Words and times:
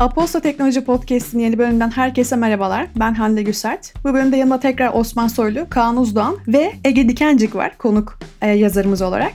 Aposto 0.00 0.40
Teknoloji 0.40 0.84
Podcast'in 0.84 1.38
yeni 1.38 1.58
bölümünden 1.58 1.90
herkese 1.90 2.36
merhabalar. 2.36 2.86
Ben 2.96 3.14
Hande 3.14 3.42
Güsert. 3.42 3.94
Bu 4.04 4.14
bölümde 4.14 4.36
yanımda 4.36 4.60
tekrar 4.60 4.94
Osman 4.94 5.28
Soylu, 5.28 5.66
Kaan 5.70 5.96
Uzdoğan 5.96 6.36
ve 6.48 6.72
Ege 6.84 7.08
Dikencik 7.08 7.54
var 7.54 7.78
konuk 7.78 8.18
e, 8.42 8.50
yazarımız 8.50 9.02
olarak. 9.02 9.32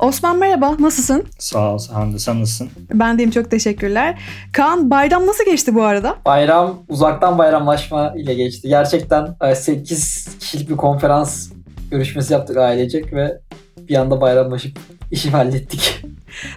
Osman 0.00 0.38
merhaba, 0.38 0.76
nasılsın? 0.78 1.24
Sağ 1.38 1.74
ol 1.74 1.78
Hande, 1.92 2.18
sen 2.18 2.40
nasılsın? 2.40 2.70
Ben 2.94 3.18
deyim 3.18 3.30
çok 3.30 3.50
teşekkürler. 3.50 4.18
Kaan 4.52 4.90
bayram 4.90 5.26
nasıl 5.26 5.44
geçti 5.44 5.74
bu 5.74 5.82
arada? 5.82 6.16
Bayram 6.24 6.82
uzaktan 6.88 7.38
bayramlaşma 7.38 8.14
ile 8.16 8.34
geçti. 8.34 8.68
Gerçekten 8.68 9.36
8 9.54 10.28
kişilik 10.40 10.70
bir 10.70 10.76
konferans 10.76 11.50
görüşmesi 11.90 12.32
yaptık 12.32 12.56
ailecek 12.56 13.12
ve 13.12 13.40
bir 13.88 13.96
anda 13.96 14.20
bayramlaşıp 14.20 14.78
işi 15.10 15.30
hallettik. 15.30 16.04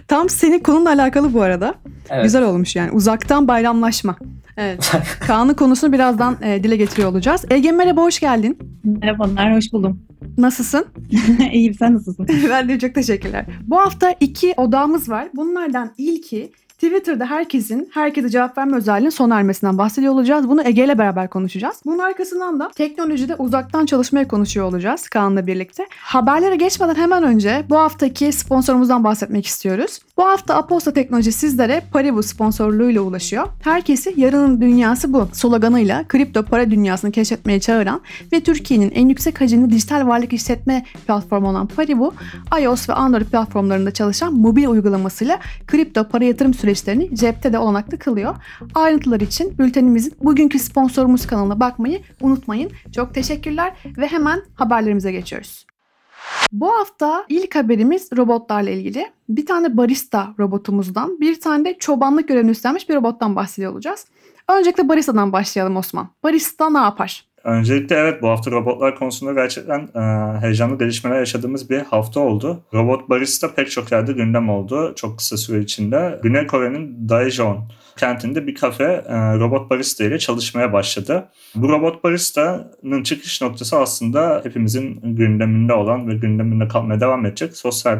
Tam 0.08 0.28
senin 0.28 0.58
konunla 0.58 0.90
alakalı 0.90 1.34
bu 1.34 1.42
arada. 1.42 1.74
Evet. 2.10 2.24
Güzel 2.24 2.42
olmuş 2.42 2.76
yani. 2.76 2.90
Uzaktan 2.90 3.48
bayramlaşma. 3.48 4.16
Evet. 4.56 4.92
Kaan'ın 5.26 5.54
konusunu 5.54 5.92
birazdan 5.92 6.36
e, 6.42 6.62
dile 6.64 6.76
getiriyor 6.76 7.10
olacağız. 7.10 7.44
Ege 7.50 7.72
merhaba, 7.72 8.02
hoş 8.02 8.20
geldin. 8.20 8.58
Merhabalar, 8.84 9.56
hoş 9.56 9.72
buldum. 9.72 10.02
Nasılsın? 10.38 10.86
İyiyim, 11.52 11.74
sen 11.74 11.94
nasılsın? 11.94 12.28
ben 12.50 12.68
de 12.68 12.78
çok 12.78 12.94
teşekkürler. 12.94 13.44
Bu 13.62 13.78
hafta 13.78 14.14
iki 14.20 14.54
odamız 14.56 15.08
var. 15.08 15.28
Bunlardan 15.34 15.94
ilki 15.98 16.52
Twitter'da 16.78 17.26
herkesin 17.26 17.90
herkese 17.94 18.28
cevap 18.28 18.58
verme 18.58 18.76
özelliğinin 18.76 19.10
sona 19.10 19.38
ermesinden 19.38 19.78
bahsediyor 19.78 20.12
olacağız. 20.12 20.48
Bunu 20.48 20.62
Ege 20.64 20.84
ile 20.84 20.98
beraber 20.98 21.30
konuşacağız. 21.30 21.82
Bunun 21.86 21.98
arkasından 21.98 22.60
da 22.60 22.70
teknolojide 22.74 23.34
uzaktan 23.34 23.86
çalışmaya 23.86 24.28
konuşuyor 24.28 24.66
olacağız 24.66 25.08
Kaan'la 25.08 25.46
birlikte. 25.46 25.86
Haberlere 26.00 26.56
geçmeden 26.56 26.94
hemen 26.94 27.22
önce 27.22 27.64
bu 27.70 27.78
haftaki 27.78 28.32
sponsorumuzdan 28.32 29.04
bahsetmek 29.04 29.46
istiyoruz. 29.46 30.00
Bu 30.16 30.24
hafta 30.24 30.54
Aposta 30.54 30.92
Teknoloji 30.92 31.32
sizlere 31.32 31.82
Paribu 31.92 32.22
sponsorluğuyla 32.22 33.02
ulaşıyor. 33.02 33.46
Herkesi 33.64 34.14
yarının 34.16 34.60
dünyası 34.60 35.12
bu 35.12 35.28
sloganıyla 35.32 36.04
kripto 36.08 36.42
para 36.42 36.70
dünyasını 36.70 37.12
keşfetmeye 37.12 37.60
çağıran 37.60 38.00
ve 38.32 38.40
Türkiye'nin 38.40 38.90
en 38.90 39.08
yüksek 39.08 39.40
hacimli 39.40 39.70
dijital 39.70 40.06
varlık 40.06 40.32
işletme 40.32 40.84
platformu 41.06 41.48
olan 41.48 41.66
Paribu, 41.66 42.14
iOS 42.60 42.88
ve 42.88 42.92
Android 42.92 43.26
platformlarında 43.26 43.90
çalışan 43.90 44.34
mobil 44.34 44.66
uygulamasıyla 44.66 45.38
kripto 45.66 46.04
para 46.04 46.24
yatırım 46.24 46.54
süreçlerini 46.68 47.16
cepte 47.16 47.52
de 47.52 47.58
olanaklı 47.58 47.98
kılıyor. 47.98 48.36
Ayrıntılar 48.74 49.20
için 49.20 49.58
bültenimizin 49.58 50.14
bugünkü 50.20 50.58
sponsorumuz 50.58 51.26
kanalına 51.26 51.60
bakmayı 51.60 52.00
unutmayın. 52.20 52.70
Çok 52.94 53.14
teşekkürler 53.14 53.72
ve 53.98 54.06
hemen 54.06 54.42
haberlerimize 54.54 55.12
geçiyoruz. 55.12 55.66
Bu 56.52 56.72
hafta 56.72 57.24
ilk 57.28 57.54
haberimiz 57.54 58.08
robotlarla 58.16 58.70
ilgili. 58.70 59.06
Bir 59.28 59.46
tane 59.46 59.76
barista 59.76 60.34
robotumuzdan, 60.38 61.20
bir 61.20 61.40
tane 61.40 61.64
de 61.64 61.78
çobanlık 61.78 62.28
görevini 62.28 62.50
üstlenmiş 62.50 62.88
bir 62.88 62.94
robottan 62.94 63.36
bahsediyor 63.36 63.72
olacağız. 63.72 64.06
Öncelikle 64.48 64.88
baristadan 64.88 65.32
başlayalım 65.32 65.76
Osman. 65.76 66.08
Barista 66.22 66.70
ne 66.70 66.78
yapar? 66.78 67.27
Öncelikle 67.48 67.96
evet 67.96 68.22
bu 68.22 68.28
hafta 68.28 68.50
robotlar 68.50 68.96
konusunda 68.96 69.32
gerçekten 69.32 69.88
e, 69.94 70.00
heyecanlı 70.40 70.78
gelişmeler 70.78 71.18
yaşadığımız 71.18 71.70
bir 71.70 71.78
hafta 71.78 72.20
oldu. 72.20 72.62
Robot 72.74 73.08
barista 73.08 73.54
pek 73.54 73.70
çok 73.70 73.92
yerde 73.92 74.12
gündem 74.12 74.48
oldu 74.48 74.92
çok 74.96 75.18
kısa 75.18 75.36
süre 75.36 75.60
içinde. 75.60 76.20
Güney 76.22 76.46
Kore'nin 76.46 77.08
Daejeon 77.08 77.68
kentinde 77.96 78.46
bir 78.46 78.54
kafe 78.54 78.84
e, 78.84 79.14
robot 79.38 79.70
barista 79.70 80.04
ile 80.04 80.18
çalışmaya 80.18 80.72
başladı. 80.72 81.28
Bu 81.54 81.68
robot 81.68 82.04
barista'nın 82.04 83.02
çıkış 83.02 83.42
noktası 83.42 83.78
aslında 83.78 84.40
hepimizin 84.44 85.00
gündeminde 85.02 85.72
olan 85.72 86.08
ve 86.08 86.14
gündeminde 86.14 86.68
kalmaya 86.68 87.00
devam 87.00 87.26
edecek 87.26 87.56
sosyal 87.56 87.98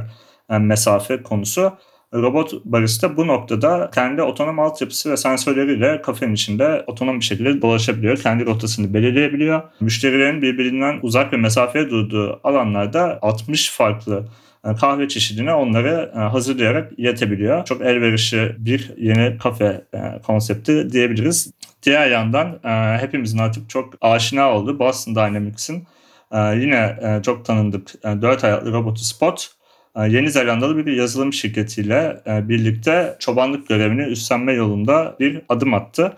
e, 0.51 0.59
mesafe 0.59 1.23
konusu. 1.23 1.73
Robot 2.15 2.65
barista 2.65 3.17
bu 3.17 3.27
noktada 3.27 3.91
kendi 3.95 4.23
otonom 4.23 4.59
altyapısı 4.59 5.11
ve 5.11 5.17
sensörleriyle 5.17 6.03
kafenin 6.03 6.35
içinde 6.35 6.85
otonom 6.87 7.21
bir 7.21 7.25
şekilde 7.25 7.63
dolaşabiliyor. 7.63 8.17
Kendi 8.17 8.47
rotasını 8.47 8.95
belirleyebiliyor. 8.95 9.63
Müşterilerin 9.81 10.43
birbirinden 10.43 10.99
uzak 11.03 11.33
ve 11.33 11.37
mesafeye 11.37 11.91
durduğu 11.91 12.41
alanlarda 12.45 13.19
60 13.23 13.71
farklı 13.71 14.29
e, 14.65 14.75
kahve 14.75 15.09
çeşidine 15.09 15.55
onları 15.55 16.13
e, 16.15 16.19
hazırlayarak 16.19 16.93
iletebiliyor. 16.99 17.65
Çok 17.65 17.83
elverişli 17.83 18.57
bir 18.59 18.93
yeni 18.97 19.39
kafe 19.39 19.85
e, 19.95 20.23
konsepti 20.23 20.93
diyebiliriz. 20.93 21.53
Diğer 21.83 22.11
yandan 22.11 22.59
hepimizin 23.01 23.39
artık 23.39 23.71
çok 23.71 23.95
aşina 24.01 24.53
olduğu 24.53 24.79
Boston 24.79 25.15
Dynamics'in 25.15 25.87
yine 26.33 26.97
çok 27.23 27.45
tanındık 27.45 28.03
4 28.05 28.45
ayaklı 28.45 28.73
robotu 28.73 29.05
Spot 29.05 29.58
Yeni 29.97 30.31
Zelandalı 30.31 30.87
bir 30.87 30.93
yazılım 30.93 31.33
şirketiyle 31.33 32.23
birlikte 32.27 33.17
çobanlık 33.19 33.69
görevini 33.69 34.03
üstlenme 34.03 34.53
yolunda 34.53 35.17
bir 35.21 35.41
adım 35.49 35.75
attı. 35.75 36.13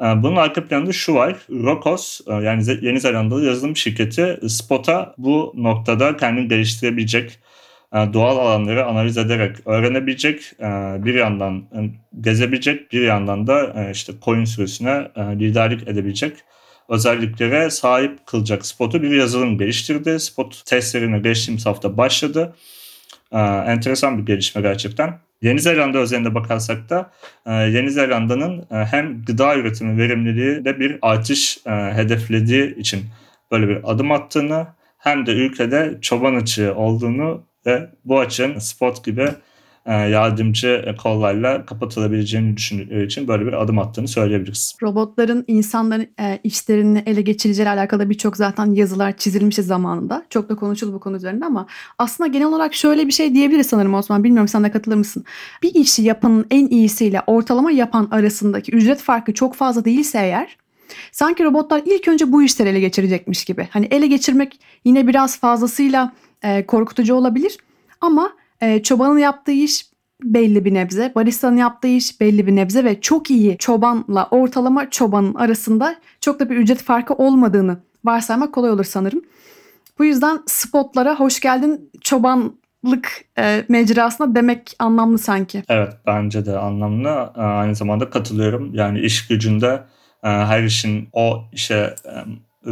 Bunun 0.00 0.36
arka 0.36 0.64
planında 0.64 0.92
şu 0.92 1.14
var. 1.14 1.36
Rokos 1.50 2.20
yani 2.28 2.64
Yeni 2.82 3.00
Zelandalı 3.00 3.44
yazılım 3.44 3.76
şirketi 3.76 4.38
Spot'a 4.48 5.14
bu 5.18 5.52
noktada 5.56 6.16
kendini 6.16 6.48
geliştirebilecek 6.48 7.38
doğal 7.92 8.38
alanları 8.38 8.86
analiz 8.86 9.18
ederek 9.18 9.56
öğrenebilecek, 9.66 10.52
bir 11.04 11.14
yandan 11.14 11.64
gezebilecek, 12.20 12.92
bir 12.92 13.02
yandan 13.02 13.46
da 13.46 13.90
işte 13.92 14.12
koyun 14.20 14.44
sürüsüne 14.44 15.08
liderlik 15.18 15.88
edebilecek 15.88 16.32
özelliklere 16.88 17.70
sahip 17.70 18.26
kılacak 18.26 18.66
Spot'u 18.66 19.02
bir 19.02 19.10
yazılım 19.10 19.58
geliştirdi. 19.58 20.20
Spot 20.20 20.66
testlerine 20.66 21.18
geçtiğimiz 21.18 21.66
hafta 21.66 21.96
başladı. 21.96 22.54
Enteresan 23.66 24.18
bir 24.18 24.26
gelişme 24.26 24.62
gerçekten. 24.62 25.18
Yeni 25.42 25.60
Zelanda 25.60 25.98
özelinde 25.98 26.34
bakarsak 26.34 26.90
da 26.90 27.10
Yeni 27.46 27.90
Zelanda'nın 27.90 28.66
hem 28.70 29.24
gıda 29.24 29.56
üretimi 29.56 29.98
verimliliği 29.98 30.64
de 30.64 30.80
bir 30.80 30.98
artış 31.02 31.58
hedeflediği 31.66 32.76
için 32.76 33.04
böyle 33.50 33.68
bir 33.68 33.78
adım 33.92 34.12
attığını 34.12 34.66
hem 34.98 35.26
de 35.26 35.32
ülkede 35.32 35.98
çoban 36.00 36.34
açığı 36.34 36.74
olduğunu 36.74 37.42
ve 37.66 37.90
bu 38.04 38.20
açığın 38.20 38.58
spot 38.58 39.04
gibi 39.04 39.22
e, 39.22 39.34
yardımcı 39.92 40.94
kollarla 41.02 41.66
kapatılabileceğini 41.66 42.56
düşündükleri 42.56 43.06
için 43.06 43.28
böyle 43.28 43.46
bir 43.46 43.52
adım 43.52 43.78
attığını 43.78 44.08
söyleyebiliriz. 44.08 44.76
Robotların 44.82 45.44
insanların 45.46 46.08
e, 46.20 46.38
işlerini 46.44 47.02
ele 47.06 47.20
geçireceğiyle 47.20 47.70
alakalı 47.70 48.10
birçok 48.10 48.36
zaten 48.36 48.74
yazılar 48.74 49.16
çizilmiş 49.16 49.56
zamanında. 49.56 50.26
Çok 50.30 50.48
da 50.48 50.56
konuşuldu 50.56 50.92
bu 50.92 51.00
konu 51.00 51.16
üzerinde 51.16 51.44
ama 51.44 51.66
aslında 51.98 52.28
genel 52.28 52.46
olarak 52.46 52.74
şöyle 52.74 53.06
bir 53.06 53.12
şey 53.12 53.34
diyebiliriz 53.34 53.66
sanırım 53.66 53.94
Osman. 53.94 54.24
Bilmiyorum 54.24 54.48
sen 54.48 54.64
de 54.64 54.70
katılır 54.70 54.96
mısın? 54.96 55.24
Bir 55.62 55.74
işi 55.74 56.02
yapanın 56.02 56.46
en 56.50 56.66
iyisiyle 56.68 57.22
ortalama 57.26 57.70
yapan 57.70 58.08
arasındaki 58.10 58.72
ücret 58.72 58.98
farkı 58.98 59.34
çok 59.34 59.54
fazla 59.54 59.84
değilse 59.84 60.18
eğer 60.18 60.56
sanki 61.12 61.44
robotlar 61.44 61.82
ilk 61.86 62.08
önce 62.08 62.32
bu 62.32 62.42
işleri 62.42 62.68
ele 62.68 62.80
geçirecekmiş 62.80 63.44
gibi. 63.44 63.68
Hani 63.70 63.86
ele 63.90 64.06
geçirmek 64.06 64.60
yine 64.84 65.06
biraz 65.06 65.38
fazlasıyla 65.40 66.12
e, 66.42 66.66
korkutucu 66.66 67.14
olabilir 67.14 67.58
ama 68.00 68.32
e, 68.60 68.82
çobanın 68.82 69.18
yaptığı 69.18 69.52
iş 69.52 69.86
belli 70.22 70.64
bir 70.64 70.74
nebze, 70.74 71.12
baristanın 71.14 71.56
yaptığı 71.56 71.88
iş 71.88 72.20
belli 72.20 72.46
bir 72.46 72.56
nebze 72.56 72.84
ve 72.84 73.00
çok 73.00 73.30
iyi 73.30 73.58
çobanla 73.58 74.28
ortalama 74.30 74.90
çobanın 74.90 75.34
arasında 75.34 75.96
çok 76.20 76.40
da 76.40 76.50
bir 76.50 76.56
ücret 76.56 76.82
farkı 76.82 77.14
olmadığını 77.14 77.78
varsaymak 78.04 78.54
kolay 78.54 78.70
olur 78.70 78.84
sanırım. 78.84 79.22
Bu 79.98 80.04
yüzden 80.04 80.42
spotlara 80.46 81.20
hoş 81.20 81.40
geldin 81.40 81.90
çobanlık 82.00 83.24
e, 83.38 83.64
mecrasına 83.68 84.34
demek 84.34 84.76
anlamlı 84.78 85.18
sanki. 85.18 85.62
Evet 85.68 85.92
bence 86.06 86.46
de 86.46 86.58
anlamlı. 86.58 87.32
E, 87.36 87.40
aynı 87.40 87.74
zamanda 87.74 88.10
katılıyorum. 88.10 88.74
Yani 88.74 89.00
iş 89.00 89.26
gücünde 89.28 89.82
e, 90.24 90.28
her 90.28 90.62
işin 90.62 91.08
o 91.12 91.44
işe 91.52 91.94
e, 92.04 92.14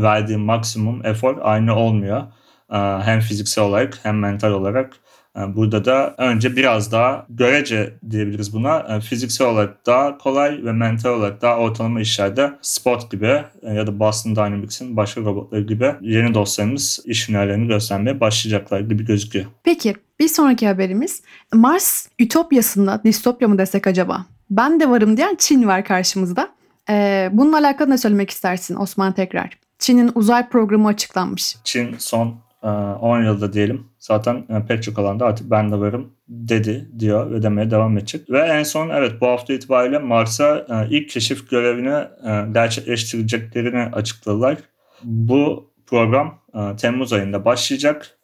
verdiği 0.02 0.36
maksimum 0.36 1.06
efor 1.06 1.38
aynı 1.42 1.76
olmuyor. 1.76 2.22
Hem 3.04 3.20
fiziksel 3.20 3.64
olarak 3.64 3.98
hem 4.02 4.18
mental 4.18 4.50
olarak 4.50 4.96
Burada 5.36 5.84
da 5.84 6.14
önce 6.18 6.56
biraz 6.56 6.92
daha 6.92 7.26
görece 7.28 7.94
diyebiliriz 8.10 8.52
buna. 8.52 9.00
Fiziksel 9.00 9.46
olarak 9.46 9.86
daha 9.86 10.18
kolay 10.18 10.64
ve 10.64 10.72
mental 10.72 11.10
olarak 11.10 11.42
daha 11.42 11.56
ortalama 11.56 12.00
işlerde 12.00 12.52
Spot 12.62 13.10
gibi 13.10 13.42
ya 13.62 13.86
da 13.86 13.98
Boston 13.98 14.36
Dynamics'in 14.36 14.96
başka 14.96 15.20
robotları 15.20 15.62
gibi 15.62 15.94
yeni 16.00 16.34
dostlarımız 16.34 17.00
iş 17.04 17.28
hünerlerini 17.28 17.68
göstermeye 17.68 18.20
başlayacaklar 18.20 18.80
gibi 18.80 19.04
gözüküyor. 19.04 19.44
Peki 19.64 19.94
bir 20.20 20.28
sonraki 20.28 20.66
haberimiz 20.66 21.22
Mars 21.52 22.06
Ütopyası'nda 22.18 23.00
distopya 23.04 23.48
mı 23.48 23.58
desek 23.58 23.86
acaba? 23.86 24.26
Ben 24.50 24.80
de 24.80 24.90
varım 24.90 25.16
diyen 25.16 25.36
Çin 25.38 25.66
var 25.66 25.84
karşımızda. 25.84 26.48
Ee, 26.90 27.28
bununla 27.32 27.58
alakalı 27.58 27.90
ne 27.90 27.98
söylemek 27.98 28.30
istersin 28.30 28.76
Osman 28.76 29.12
tekrar? 29.12 29.58
Çin'in 29.78 30.10
uzay 30.14 30.48
programı 30.48 30.88
açıklanmış. 30.88 31.56
Çin 31.64 31.94
son 31.98 32.43
10 32.64 33.22
e, 33.22 33.24
yılda 33.24 33.52
diyelim 33.52 33.86
zaten 33.98 34.36
e, 34.36 34.66
pek 34.68 34.82
çok 34.82 34.98
alanda 34.98 35.26
artık 35.26 35.50
ben 35.50 35.72
de 35.72 35.80
varım 35.80 36.12
dedi 36.28 36.88
diyor 36.98 37.30
ve 37.30 37.42
demeye 37.42 37.70
devam 37.70 37.98
edecek. 37.98 38.30
Ve 38.30 38.38
en 38.38 38.62
son 38.62 38.90
evet 38.90 39.20
bu 39.20 39.26
hafta 39.26 39.52
itibariyle 39.52 39.98
Mars'a 39.98 40.58
e, 40.58 40.96
ilk 40.96 41.08
keşif 41.08 41.50
görevini 41.50 42.04
gerçekleştireceklerini 42.52 43.94
açıkladılar. 43.94 44.58
Bu 45.02 45.70
program 45.86 46.38
Temmuz 46.78 47.12
ayında 47.12 47.44
başlayacak. 47.44 48.18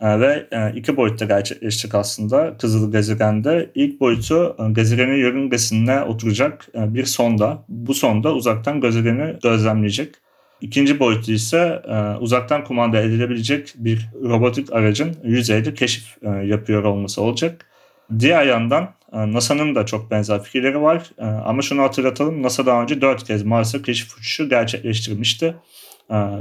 E, 0.00 0.20
ve 0.20 0.46
e, 0.52 0.72
iki 0.76 0.96
boyutta 0.96 1.24
gerçekleşecek 1.24 1.94
aslında 1.94 2.56
Kızıl 2.56 2.92
Gezegen'de. 2.92 3.70
İlk 3.74 4.00
boyutu 4.00 4.56
e, 4.58 4.72
gezegenin 4.72 5.16
yörüngesine 5.16 6.02
oturacak 6.02 6.66
e, 6.74 6.94
bir 6.94 7.04
sonda. 7.04 7.64
Bu 7.68 7.94
sonda 7.94 8.34
uzaktan 8.34 8.80
gezegeni 8.80 9.36
gözlemleyecek. 9.42 10.14
İkinci 10.60 11.00
boyutu 11.00 11.32
ise 11.32 11.82
e, 11.88 12.18
uzaktan 12.18 12.64
kumanda 12.64 13.00
edilebilecek 13.00 13.74
bir 13.76 14.08
robotik 14.22 14.72
aracın 14.72 15.16
yüzeyde 15.24 15.74
keşif 15.74 16.16
e, 16.22 16.28
yapıyor 16.28 16.84
olması 16.84 17.22
olacak. 17.22 17.66
Diğer 18.18 18.46
yandan 18.46 18.94
e, 19.12 19.32
NASA'nın 19.32 19.74
da 19.74 19.86
çok 19.86 20.10
benzer 20.10 20.42
fikirleri 20.42 20.82
var. 20.82 21.10
Ama 21.44 21.62
şunu 21.62 21.82
hatırlatalım. 21.82 22.42
NASA 22.42 22.66
daha 22.66 22.82
önce 22.82 23.00
dört 23.00 23.24
kez 23.24 23.42
Mars'a 23.42 23.82
keşif 23.82 24.18
uçuşu 24.18 24.48
gerçekleştirmişti. 24.48 25.54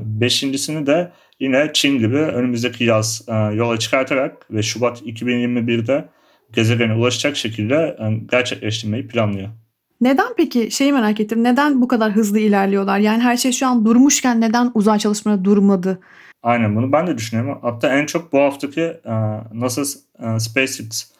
Beşincisini 0.01 0.87
de 0.87 1.11
yine 1.39 1.69
Çin 1.73 1.99
gibi 1.99 2.17
önümüzdeki 2.17 2.83
yaz 2.83 3.25
yola 3.53 3.79
çıkartarak 3.79 4.51
ve 4.51 4.63
Şubat 4.63 5.01
2021'de 5.01 6.05
gezegene 6.53 6.93
ulaşacak 6.93 7.37
şekilde 7.37 7.97
gerçekleştirmeyi 8.31 9.07
planlıyor. 9.07 9.49
Neden 10.01 10.27
peki 10.37 10.71
şeyi 10.71 10.93
merak 10.93 11.19
ettim. 11.19 11.43
Neden 11.43 11.81
bu 11.81 11.87
kadar 11.87 12.11
hızlı 12.11 12.39
ilerliyorlar? 12.39 12.99
Yani 12.99 13.23
her 13.23 13.37
şey 13.37 13.51
şu 13.51 13.67
an 13.67 13.85
durmuşken 13.85 14.41
neden 14.41 14.71
uzay 14.73 14.99
çalışmaları 14.99 15.45
durmadı? 15.45 15.99
Aynen 16.43 16.75
bunu 16.75 16.91
ben 16.91 17.07
de 17.07 17.17
düşünüyorum. 17.17 17.59
Hatta 17.61 17.99
en 17.99 18.05
çok 18.05 18.33
bu 18.33 18.39
haftaki 18.39 18.93
NASA 19.53 19.85
SpaceX 20.39 21.11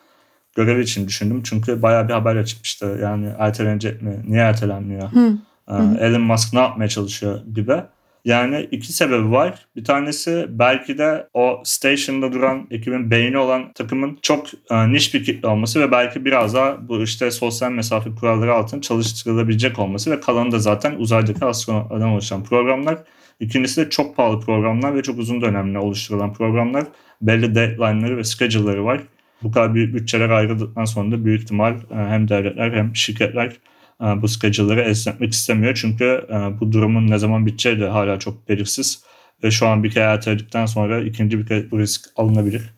görevi 0.56 0.82
için 0.82 1.08
düşündüm. 1.08 1.44
Çünkü 1.44 1.82
bayağı 1.82 2.08
bir 2.08 2.14
haber 2.14 2.46
çıkmıştı. 2.46 3.00
Yani 3.02 3.30
ertelenecek 3.38 4.02
mi? 4.02 4.24
Niye 4.28 4.42
ertelenmiyor? 4.42 5.12
Hı. 5.12 5.38
Hı. 5.68 5.98
Elon 6.00 6.22
Musk 6.22 6.54
ne 6.54 6.60
yapmaya 6.60 6.88
çalışıyor 6.88 7.40
gibi. 7.56 7.76
Yani 8.26 8.68
iki 8.72 8.94
sebebi 8.94 9.32
var. 9.32 9.66
Bir 9.76 9.84
tanesi 9.84 10.46
belki 10.50 10.98
de 10.98 11.28
o 11.34 11.62
station'da 11.64 12.34
duran 12.34 12.68
ekibin 12.72 13.12
beyni 13.12 13.38
olan 13.38 13.74
takımın 13.74 14.20
çok 14.22 14.48
e, 14.70 14.92
niş 14.92 15.14
bir 15.14 15.24
kitle 15.24 15.48
olması 15.48 15.80
ve 15.80 15.92
belki 15.92 16.26
biraz 16.26 16.54
daha 16.54 16.88
bu 16.88 17.04
işte 17.04 17.32
sosyal 17.32 17.72
mesafe 17.72 18.10
kuralları 18.16 18.54
altında 18.54 18.82
çalıştırılabilecek 18.82 19.80
olması 19.80 20.12
ve 20.12 20.20
kalanı 20.20 20.52
da 20.52 20.60
zaten 20.60 20.96
uzaydaki 20.96 21.46
astronotlardan 21.46 22.10
oluşan 22.10 22.44
programlar. 22.44 22.98
İkincisi 23.40 23.86
de 23.86 23.90
çok 23.90 24.16
pahalı 24.16 24.40
programlar 24.40 24.96
ve 24.96 25.04
çok 25.04 25.20
uzun 25.20 25.42
dönemli 25.42 25.80
oluşturulan 25.80 26.34
programlar. 26.34 26.84
Belli 27.22 27.56
deadline'ları 27.56 28.18
ve 28.18 28.24
schedule'ları 28.24 28.86
var. 28.86 29.02
Bu 29.44 29.52
kadar 29.52 29.74
büyük 29.76 29.96
bütçeler 29.96 30.30
ayrıldıktan 30.30 30.86
sonra 30.86 31.12
da 31.12 31.26
büyük 31.26 31.42
ihtimal 31.42 31.74
e, 31.74 31.96
hem 31.96 32.30
devletler 32.30 32.72
hem 32.72 32.96
şirketler 32.96 33.54
bu 34.00 34.28
schedule'ları 34.28 34.82
esnetmek 34.82 35.34
istemiyor. 35.34 35.76
Çünkü 35.82 36.28
e, 36.30 36.60
bu 36.60 36.72
durumun 36.72 37.12
ne 37.12 37.18
zaman 37.18 37.46
biteceği 37.46 37.80
de 37.80 37.88
hala 37.88 38.20
çok 38.20 38.50
belirsiz. 38.50 39.04
Ve 39.44 39.52
şu 39.52 39.68
an 39.68 39.84
bir 39.84 39.92
kere 39.92 40.04
erteledikten 40.04 40.66
sonra 40.66 41.02
ikinci 41.02 41.40
bir 41.40 41.46
kere 41.46 41.72
bu 41.72 41.80
risk 41.80 42.10
alınabilir. 42.16 42.74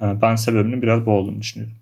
Ben 0.00 0.36
sebebinin 0.36 0.82
biraz 0.82 1.06
bu 1.06 1.10
olduğunu 1.10 1.40
düşünüyorum. 1.40 1.76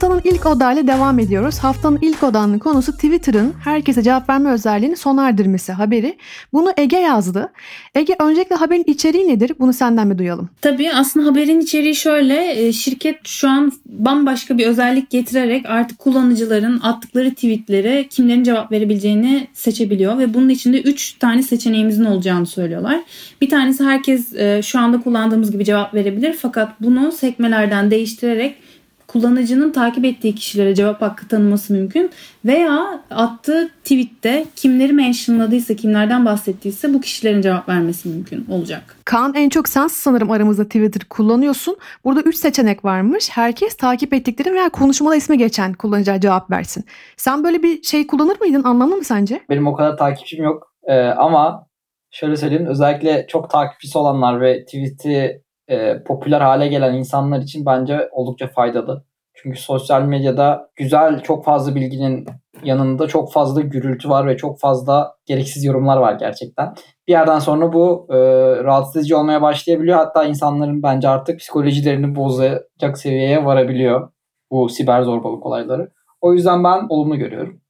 Haftanın 0.00 0.20
ilk 0.24 0.46
odayla 0.46 0.86
devam 0.86 1.18
ediyoruz. 1.18 1.58
Haftanın 1.58 1.98
ilk 2.02 2.22
odanın 2.22 2.58
konusu 2.58 2.92
Twitter'ın 2.92 3.54
herkese 3.64 4.02
cevap 4.02 4.28
verme 4.28 4.50
özelliğini 4.50 4.96
sona 4.96 5.28
erdirmesi 5.28 5.72
haberi. 5.72 6.16
Bunu 6.52 6.72
Ege 6.76 6.96
yazdı. 6.96 7.52
Ege 7.94 8.16
öncelikle 8.20 8.56
haberin 8.56 8.84
içeriği 8.86 9.28
nedir? 9.28 9.52
Bunu 9.58 9.72
senden 9.72 10.10
bir 10.10 10.18
duyalım. 10.18 10.48
Tabii 10.60 10.92
aslında 10.92 11.30
haberin 11.30 11.60
içeriği 11.60 11.96
şöyle. 11.96 12.66
E, 12.66 12.72
şirket 12.72 13.28
şu 13.28 13.48
an 13.48 13.72
bambaşka 13.86 14.58
bir 14.58 14.66
özellik 14.66 15.10
getirerek 15.10 15.66
artık 15.66 15.98
kullanıcıların 15.98 16.80
attıkları 16.80 17.34
tweetlere 17.34 18.08
kimlerin 18.08 18.44
cevap 18.44 18.72
verebileceğini 18.72 19.46
seçebiliyor 19.52 20.18
ve 20.18 20.34
bunun 20.34 20.48
içinde 20.48 20.80
3 20.80 21.12
tane 21.12 21.42
seçeneğimizin 21.42 22.04
olacağını 22.04 22.46
söylüyorlar. 22.46 23.00
Bir 23.40 23.48
tanesi 23.48 23.84
herkes 23.84 24.34
e, 24.34 24.62
şu 24.62 24.78
anda 24.78 25.00
kullandığımız 25.00 25.50
gibi 25.50 25.64
cevap 25.64 25.94
verebilir 25.94 26.32
fakat 26.32 26.80
bunu 26.80 27.12
sekmelerden 27.12 27.90
değiştirerek 27.90 28.69
kullanıcının 29.12 29.72
takip 29.72 30.04
ettiği 30.04 30.34
kişilere 30.34 30.74
cevap 30.74 31.02
hakkı 31.02 31.28
tanıması 31.28 31.72
mümkün 31.72 32.10
veya 32.44 33.02
attığı 33.10 33.68
tweette 33.68 34.44
kimleri 34.56 34.92
mentionladıysa, 34.92 35.74
kimlerden 35.76 36.24
bahsettiyse 36.24 36.94
bu 36.94 37.00
kişilerin 37.00 37.42
cevap 37.42 37.68
vermesi 37.68 38.08
mümkün 38.08 38.46
olacak. 38.50 38.96
Kaan 39.04 39.34
en 39.34 39.48
çok 39.48 39.68
sen 39.68 39.88
sanırım 39.88 40.30
aramızda 40.30 40.64
Twitter 40.64 41.04
kullanıyorsun. 41.04 41.76
Burada 42.04 42.20
3 42.20 42.36
seçenek 42.36 42.84
varmış. 42.84 43.30
Herkes 43.30 43.76
takip 43.76 44.14
ettikleri 44.14 44.54
veya 44.54 44.68
konuşmada 44.68 45.16
ismi 45.16 45.38
geçen 45.38 45.72
kullanıcıya 45.72 46.20
cevap 46.20 46.50
versin. 46.50 46.84
Sen 47.16 47.44
böyle 47.44 47.62
bir 47.62 47.82
şey 47.82 48.06
kullanır 48.06 48.40
mıydın? 48.40 48.62
Anlamlı 48.62 48.96
mı 48.96 49.04
sence? 49.04 49.40
Benim 49.50 49.66
o 49.66 49.74
kadar 49.74 49.96
takipçim 49.96 50.44
yok. 50.44 50.74
Ee, 50.84 51.00
ama 51.00 51.66
şöyle 52.10 52.36
söyleyeyim 52.36 52.66
özellikle 52.66 53.26
çok 53.28 53.50
takipçisi 53.50 53.98
olanlar 53.98 54.40
ve 54.40 54.64
tweet'i 54.64 55.42
e, 55.70 56.02
popüler 56.02 56.40
hale 56.40 56.68
gelen 56.68 56.94
insanlar 56.94 57.38
için 57.38 57.66
bence 57.66 58.08
oldukça 58.12 58.48
faydalı. 58.48 59.04
Çünkü 59.34 59.60
sosyal 59.60 60.02
medyada 60.02 60.70
güzel 60.76 61.22
çok 61.22 61.44
fazla 61.44 61.74
bilginin 61.74 62.26
yanında 62.64 63.06
çok 63.06 63.32
fazla 63.32 63.60
gürültü 63.60 64.08
var 64.08 64.26
ve 64.26 64.36
çok 64.36 64.60
fazla 64.60 65.14
gereksiz 65.26 65.64
yorumlar 65.64 65.96
var 65.96 66.12
gerçekten. 66.12 66.74
Bir 67.08 67.12
yerden 67.12 67.38
sonra 67.38 67.72
bu 67.72 68.06
e, 68.10 68.16
rahatsız 68.64 68.96
edici 68.96 69.16
olmaya 69.16 69.42
başlayabiliyor. 69.42 69.98
Hatta 69.98 70.24
insanların 70.24 70.82
bence 70.82 71.08
artık 71.08 71.38
psikolojilerini 71.38 72.16
bozacak 72.16 72.98
seviyeye 72.98 73.44
varabiliyor 73.44 74.10
bu 74.50 74.68
siber 74.68 75.02
zorbalık 75.02 75.46
olayları. 75.46 75.90
O 76.20 76.34
yüzden 76.34 76.64
ben 76.64 76.86
olumlu 76.88 77.16
görüyorum. 77.16 77.60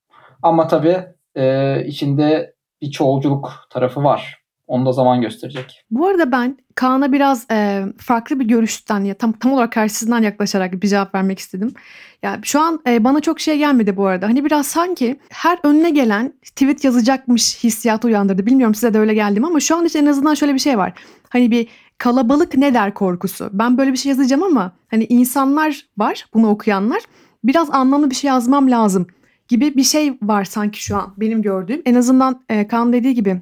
Ama 0.42 0.68
tabii 0.68 0.96
e, 1.36 1.76
içinde 1.86 2.54
bir 2.82 2.90
çoğulculuk 2.90 3.52
tarafı 3.70 4.04
var. 4.04 4.39
Onu 4.70 4.86
da 4.86 4.92
zaman 4.92 5.20
gösterecek. 5.20 5.84
Bu 5.90 6.06
arada 6.06 6.32
ben 6.32 6.58
Kaan'a 6.74 7.12
biraz 7.12 7.46
e, 7.50 7.84
farklı 7.98 8.40
bir 8.40 8.44
görüşten 8.44 9.04
ya 9.04 9.14
tam 9.14 9.32
tam 9.32 9.52
olarak 9.52 9.72
karşısından 9.72 10.22
yaklaşarak 10.22 10.72
bir 10.72 10.88
cevap 10.88 11.14
vermek 11.14 11.38
istedim. 11.38 11.74
Ya 12.22 12.40
şu 12.42 12.60
an 12.60 12.80
e, 12.86 13.04
bana 13.04 13.20
çok 13.20 13.40
şey 13.40 13.58
gelmedi 13.58 13.96
bu 13.96 14.06
arada. 14.06 14.26
Hani 14.26 14.44
biraz 14.44 14.66
sanki 14.66 15.20
her 15.30 15.58
önüne 15.62 15.90
gelen 15.90 16.32
tweet 16.42 16.84
yazacakmış 16.84 17.64
hissiyatı 17.64 18.08
uyandırdı. 18.08 18.46
Bilmiyorum 18.46 18.74
size 18.74 18.94
de 18.94 18.98
öyle 18.98 19.14
geldi 19.14 19.40
mi 19.40 19.46
ama 19.46 19.60
şu 19.60 19.76
an 19.76 19.84
işte 19.84 19.98
en 19.98 20.06
azından 20.06 20.34
şöyle 20.34 20.54
bir 20.54 20.58
şey 20.58 20.78
var. 20.78 20.92
Hani 21.28 21.50
bir 21.50 21.68
kalabalık 21.98 22.56
ne 22.56 22.74
der 22.74 22.94
korkusu. 22.94 23.50
Ben 23.52 23.78
böyle 23.78 23.92
bir 23.92 23.96
şey 23.96 24.10
yazacağım 24.10 24.42
ama 24.42 24.72
hani 24.90 25.04
insanlar 25.04 25.86
var 25.98 26.26
bunu 26.34 26.50
okuyanlar. 26.50 27.02
Biraz 27.44 27.70
anlamlı 27.70 28.10
bir 28.10 28.14
şey 28.14 28.28
yazmam 28.28 28.70
lazım 28.70 29.06
gibi 29.48 29.76
bir 29.76 29.84
şey 29.84 30.18
var 30.22 30.44
sanki 30.44 30.84
şu 30.84 30.96
an 30.96 31.14
benim 31.16 31.42
gördüğüm. 31.42 31.82
En 31.84 31.94
azından 31.94 32.40
e, 32.48 32.68
Kaan 32.68 32.92
dediği 32.92 33.14
gibi 33.14 33.40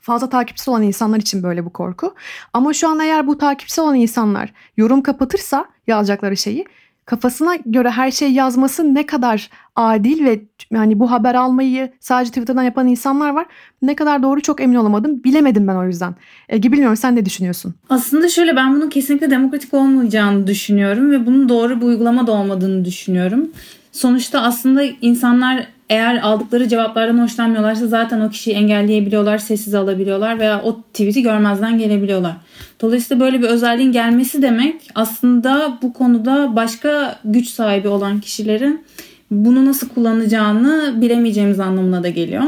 fazla 0.00 0.28
takipçisi 0.28 0.70
olan 0.70 0.82
insanlar 0.82 1.18
için 1.18 1.42
böyle 1.42 1.64
bu 1.64 1.70
korku. 1.70 2.14
Ama 2.52 2.72
şu 2.72 2.88
an 2.88 3.00
eğer 3.00 3.26
bu 3.26 3.38
takipçisi 3.38 3.80
olan 3.80 3.94
insanlar 3.94 4.52
yorum 4.76 5.02
kapatırsa 5.02 5.64
yazacakları 5.86 6.36
şeyi 6.36 6.64
kafasına 7.10 7.56
göre 7.66 7.90
her 7.90 8.10
şeyi 8.10 8.34
yazması 8.34 8.94
ne 8.94 9.06
kadar 9.06 9.50
adil 9.76 10.24
ve 10.24 10.40
yani 10.70 10.98
bu 10.98 11.10
haber 11.10 11.34
almayı 11.34 11.92
sadece 12.00 12.30
Twitter'dan 12.30 12.62
yapan 12.62 12.88
insanlar 12.88 13.30
var. 13.30 13.46
Ne 13.82 13.96
kadar 13.96 14.22
doğru 14.22 14.40
çok 14.40 14.60
emin 14.60 14.74
olamadım. 14.74 15.24
Bilemedim 15.24 15.68
ben 15.68 15.74
o 15.74 15.86
yüzden. 15.86 16.14
Ege 16.48 16.72
bilmiyorum 16.72 16.96
sen 16.96 17.16
ne 17.16 17.24
düşünüyorsun? 17.24 17.74
Aslında 17.88 18.28
şöyle 18.28 18.56
ben 18.56 18.74
bunun 18.74 18.88
kesinlikle 18.88 19.30
demokratik 19.30 19.74
olmayacağını 19.74 20.46
düşünüyorum 20.46 21.10
ve 21.10 21.26
bunun 21.26 21.48
doğru 21.48 21.80
bir 21.80 21.86
uygulama 21.86 22.26
da 22.26 22.32
olmadığını 22.32 22.84
düşünüyorum. 22.84 23.50
Sonuçta 23.92 24.40
aslında 24.42 24.82
insanlar 24.82 25.66
eğer 25.90 26.16
aldıkları 26.22 26.68
cevaplardan 26.68 27.22
hoşlanmıyorlarsa 27.22 27.86
zaten 27.86 28.20
o 28.20 28.30
kişiyi 28.30 28.52
engelleyebiliyorlar, 28.52 29.38
sessiz 29.38 29.74
alabiliyorlar 29.74 30.38
veya 30.38 30.62
o 30.62 30.82
tweet'i 30.82 31.22
görmezden 31.22 31.78
gelebiliyorlar. 31.78 32.36
Dolayısıyla 32.80 33.24
böyle 33.26 33.42
bir 33.42 33.46
özelliğin 33.46 33.92
gelmesi 33.92 34.42
demek 34.42 34.90
aslında 34.94 35.78
bu 35.82 35.92
konuda 35.92 36.56
başka 36.56 37.18
güç 37.24 37.48
sahibi 37.48 37.88
olan 37.88 38.20
kişilerin 38.20 38.84
bunu 39.30 39.66
nasıl 39.66 39.88
kullanacağını 39.88 40.94
bilemeyeceğimiz 41.00 41.60
anlamına 41.60 42.02
da 42.02 42.08
geliyor. 42.08 42.44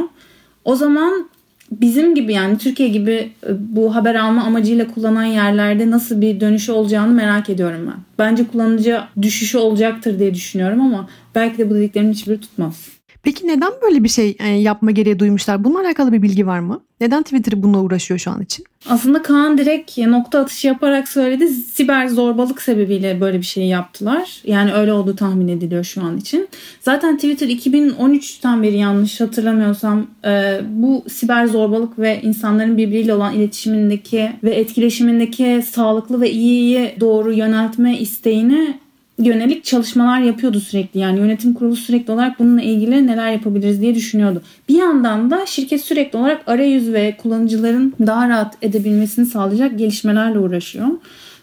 O 0.65 0.77
zaman 0.77 1.29
bizim 1.71 2.15
gibi 2.15 2.33
yani 2.33 2.59
Türkiye 2.59 2.89
gibi 2.89 3.33
e, 3.47 3.51
bu 3.77 3.95
haber 3.95 4.15
alma 4.15 4.45
amacıyla 4.45 4.87
kullanan 4.95 5.25
yerlerde 5.25 5.91
nasıl 5.91 6.21
bir 6.21 6.41
dönüşü 6.41 6.73
olacağını 6.73 7.13
merak 7.13 7.51
ediyorum 7.51 7.87
ben. 7.87 8.01
Bence 8.19 8.47
kullanıcı 8.47 9.01
düşüşü 9.23 9.59
olacaktır 9.59 10.19
diye 10.19 10.35
düşünüyorum 10.35 10.81
ama 10.81 11.09
belki 11.35 11.59
de 11.59 11.71
bu 11.71 11.75
dediklerimin 11.75 12.13
hiçbiri 12.13 12.41
tutmaz. 12.41 13.02
Peki 13.23 13.47
neden 13.47 13.73
böyle 13.83 14.05
bir 14.05 14.09
şey 14.09 14.37
e, 14.39 14.49
yapma 14.49 14.91
gereği 14.91 15.19
duymuşlar? 15.19 15.65
Bununla 15.65 15.81
alakalı 15.81 16.13
bir 16.13 16.23
bilgi 16.23 16.47
var 16.47 16.59
mı? 16.59 16.81
Neden 17.01 17.23
Twitter 17.23 17.63
bununla 17.63 17.81
uğraşıyor 17.81 18.21
şu 18.21 18.31
an 18.31 18.43
için? 18.43 18.65
Aslında 18.89 19.23
Kaan 19.23 19.59
direkt 19.59 19.99
nokta 19.99 20.41
atışı 20.41 20.67
yaparak 20.67 21.09
söyledi. 21.09 21.49
Siber 21.49 22.09
zorbalık 22.09 22.63
sebebiyle 22.63 23.21
böyle 23.21 23.39
bir 23.39 23.47
şey 23.47 23.67
yaptılar. 23.67 24.43
Yani 24.45 24.73
öyle 24.73 24.93
olduğu 24.93 25.17
tahmin 25.17 25.49
ediliyor 25.49 25.85
şu 25.85 26.05
an 26.05 26.17
için. 26.17 26.49
Zaten 26.81 27.17
Twitter 27.17 27.49
2013'ten 27.49 28.63
beri 28.63 28.77
yanlış 28.77 29.21
hatırlamıyorsam 29.21 30.07
e, 30.25 30.61
bu 30.69 31.05
siber 31.09 31.47
zorbalık 31.47 31.99
ve 31.99 32.21
insanların 32.23 32.77
birbiriyle 32.77 33.15
olan 33.15 33.35
iletişimindeki 33.35 34.33
ve 34.45 34.51
etkileşimindeki 34.51 35.63
sağlıklı 35.71 36.21
ve 36.21 36.31
iyiye 36.31 36.97
doğru 37.01 37.33
yöneltme 37.33 37.99
isteğini 37.99 38.79
yönelik 39.19 39.65
çalışmalar 39.65 40.21
yapıyordu 40.21 40.61
sürekli. 40.61 41.01
Yani 41.01 41.19
yönetim 41.19 41.55
kurulu 41.55 41.77
sürekli 41.77 42.13
olarak 42.13 42.39
bununla 42.39 42.63
ilgili 42.63 43.07
neler 43.07 43.33
yapabiliriz 43.33 43.81
diye 43.81 43.95
düşünüyordu. 43.95 44.43
Bir 44.69 44.75
yandan 44.75 45.31
da 45.31 45.47
şirket 45.47 45.81
sürekli 45.81 46.19
olarak 46.19 46.43
arayüz 46.47 46.93
ve 46.93 47.17
kullanıcıların 47.23 47.95
daha 48.07 48.29
rahat 48.29 48.57
edebilmesini 48.63 49.27
sağlayacak 49.27 49.79
gelişmelerle 49.79 50.39
uğraşıyor. 50.39 50.89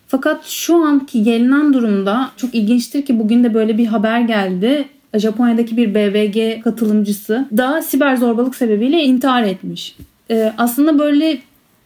Fakat 0.08 0.46
şu 0.46 0.76
anki 0.76 1.24
gelinen 1.24 1.74
durumda 1.74 2.32
çok 2.38 2.56
ilginçtir 2.56 3.06
ki 3.06 3.20
bugün 3.20 3.44
de 3.44 3.54
böyle 3.54 3.78
bir 3.78 3.86
haber 3.86 4.22
geldi. 4.22 4.86
Japonya'daki 5.14 5.78
bir 5.78 5.96
BVG 5.96 6.64
katılımcısı 6.64 7.48
da 7.58 7.82
siber 7.82 8.16
zorbalık 8.16 8.56
sebebiyle 8.56 9.04
intihar 9.04 9.44
etmiş. 9.44 9.96
Ee, 10.32 10.54
aslında 10.58 11.00
böyle 11.00 11.40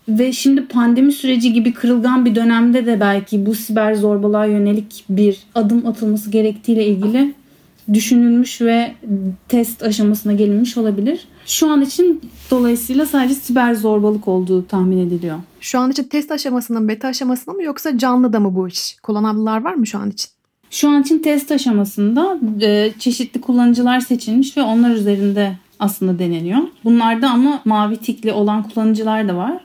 ve 0.07 0.33
şimdi 0.33 0.65
pandemi 0.65 1.11
süreci 1.11 1.53
gibi 1.53 1.73
kırılgan 1.73 2.25
bir 2.25 2.35
dönemde 2.35 2.85
de 2.85 2.99
belki 2.99 3.45
bu 3.45 3.55
siber 3.55 3.93
zorbalığa 3.93 4.45
yönelik 4.45 5.05
bir 5.09 5.39
adım 5.55 5.87
atılması 5.87 6.29
gerektiğiyle 6.29 6.85
ilgili 6.85 7.33
düşünülmüş 7.93 8.61
ve 8.61 8.95
test 9.47 9.83
aşamasına 9.83 10.33
gelinmiş 10.33 10.77
olabilir. 10.77 11.27
Şu 11.45 11.69
an 11.69 11.81
için 11.81 12.21
dolayısıyla 12.51 13.05
sadece 13.05 13.35
siber 13.35 13.73
zorbalık 13.73 14.27
olduğu 14.27 14.67
tahmin 14.67 15.07
ediliyor. 15.07 15.37
Şu 15.59 15.79
an 15.79 15.91
için 15.91 16.03
test 16.03 16.31
aşamasının 16.31 16.87
beta 16.87 17.07
aşamasında 17.07 17.55
mı 17.55 17.63
yoksa 17.63 17.97
canlı 17.97 18.33
da 18.33 18.39
mı 18.39 18.55
bu 18.55 18.67
iş? 18.67 18.97
Kullananlar 19.03 19.63
var 19.63 19.73
mı 19.73 19.87
şu 19.87 19.97
an 19.97 20.09
için? 20.09 20.29
Şu 20.69 20.89
an 20.89 21.01
için 21.01 21.19
test 21.19 21.51
aşamasında 21.51 22.39
e, 22.61 22.91
çeşitli 22.99 23.41
kullanıcılar 23.41 23.99
seçilmiş 23.99 24.57
ve 24.57 24.61
onlar 24.61 24.89
üzerinde 24.89 25.57
aslında 25.79 26.19
deneniyor. 26.19 26.59
Bunlarda 26.83 27.29
ama 27.29 27.61
mavi 27.65 27.97
tikli 27.97 28.31
olan 28.31 28.63
kullanıcılar 28.63 29.27
da 29.27 29.35
var. 29.35 29.59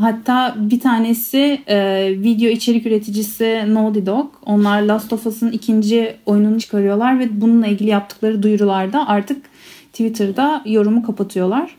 Hatta 0.00 0.54
bir 0.58 0.80
tanesi 0.80 1.60
e, 1.68 2.08
video 2.10 2.50
içerik 2.50 2.86
üreticisi 2.86 3.64
Naughty 3.68 4.06
Dog. 4.06 4.30
Onlar 4.46 4.82
Last 4.82 5.12
of 5.12 5.26
Us'ın 5.26 5.52
ikinci 5.52 6.16
oyununu 6.26 6.60
çıkarıyorlar 6.60 7.18
ve 7.18 7.40
bununla 7.40 7.66
ilgili 7.66 7.88
yaptıkları 7.88 8.42
duyurularda 8.42 9.08
artık 9.08 9.46
Twitter'da 9.92 10.62
yorumu 10.66 11.02
kapatıyorlar. 11.02 11.76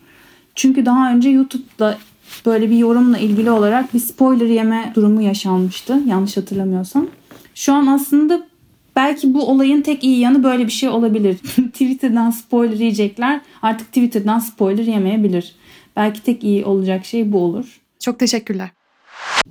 Çünkü 0.55 0.85
daha 0.85 1.11
önce 1.11 1.29
YouTube'da 1.29 1.97
böyle 2.45 2.69
bir 2.69 2.77
yorumla 2.77 3.17
ilgili 3.17 3.51
olarak 3.51 3.93
bir 3.93 3.99
spoiler 3.99 4.47
yeme 4.47 4.91
durumu 4.95 5.21
yaşanmıştı. 5.21 5.99
Yanlış 6.05 6.37
hatırlamıyorsam. 6.37 7.07
Şu 7.55 7.73
an 7.73 7.87
aslında 7.87 8.47
belki 8.95 9.33
bu 9.33 9.47
olayın 9.47 9.81
tek 9.81 10.03
iyi 10.03 10.19
yanı 10.19 10.43
böyle 10.43 10.65
bir 10.65 10.71
şey 10.71 10.89
olabilir. 10.89 11.35
Twitter'dan 11.73 12.31
spoiler 12.31 12.77
yiyecekler 12.77 13.41
artık 13.61 13.87
Twitter'dan 13.87 14.39
spoiler 14.39 14.83
yemeyebilir. 14.83 15.55
Belki 15.95 16.23
tek 16.23 16.43
iyi 16.43 16.65
olacak 16.65 17.05
şey 17.05 17.31
bu 17.31 17.39
olur. 17.39 17.86
Çok 18.07 18.19
teşekkürler. 18.19 18.69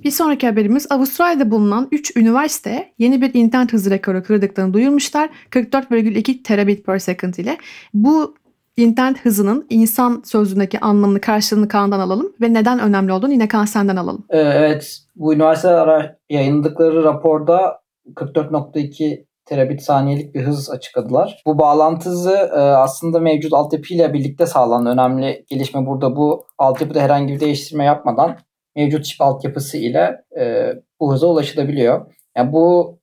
Bir 0.03 0.11
sonraki 0.11 0.47
haberimiz 0.47 0.87
Avustralya'da 0.91 1.51
bulunan 1.51 1.87
3 1.91 2.17
üniversite 2.17 2.93
yeni 2.97 3.21
bir 3.21 3.33
internet 3.33 3.73
hızı 3.73 3.89
rekoru 3.89 4.23
kırdıklarını 4.23 4.73
duyurmuşlar. 4.73 5.29
44,2 5.51 6.43
terabit 6.43 6.85
per 6.85 6.99
second 6.99 7.33
ile. 7.33 7.57
Bu 7.93 8.35
internet 8.77 9.25
hızının 9.25 9.67
insan 9.69 10.21
sözlüğündeki 10.25 10.79
anlamını 10.79 11.21
karşılığını 11.21 11.67
Kaan'dan 11.67 11.99
alalım 11.99 12.33
ve 12.41 12.53
neden 12.53 12.79
önemli 12.79 13.13
olduğunu 13.13 13.31
yine 13.31 13.47
Kaan 13.47 13.65
senden 13.65 13.95
alalım. 13.95 14.25
Ee, 14.29 14.39
evet 14.39 14.97
bu 15.15 15.33
üniversiteler 15.33 16.15
yayınladıkları 16.29 17.03
raporda 17.03 17.81
44.2 18.15 19.25
terabit 19.47 19.81
saniyelik 19.81 20.35
bir 20.35 20.41
hız 20.41 20.69
açıkladılar. 20.69 21.41
Bu 21.45 21.57
bağlantı 21.57 22.09
hızı 22.09 22.35
e, 22.35 22.59
aslında 22.59 23.19
mevcut 23.19 23.53
altyapıyla 23.53 24.13
birlikte 24.13 24.45
sağlanan 24.45 24.93
önemli 24.93 25.45
gelişme 25.49 25.85
burada 25.85 26.15
bu 26.15 26.45
altyapıda 26.57 26.99
herhangi 26.99 27.33
bir 27.33 27.39
değiştirme 27.39 27.85
yapmadan 27.85 28.37
mevcut 28.77 29.05
çip 29.05 29.21
altyapısı 29.21 29.77
ile 29.77 30.23
e, 30.39 30.73
bu 30.99 31.13
hıza 31.13 31.27
ulaşılabiliyor. 31.27 32.13
Yani 32.37 32.53
bu 32.53 32.97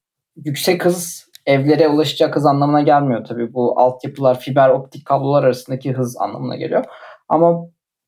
yüksek 0.45 0.85
hız 0.85 1.29
evlere 1.47 1.89
ulaşacak 1.89 2.37
hız 2.37 2.47
anlamına 2.47 2.83
gelmiyor 2.83 3.25
tabii. 3.25 3.55
Bu 3.55 3.81
altyapılar 3.81 4.41
fiber 4.41 4.69
optik 4.69 5.07
kablolar 5.07 5.45
arasındaki 5.45 5.93
hız 5.93 6.17
anlamına 6.17 6.57
geliyor. 6.57 6.85
Ama 7.29 7.67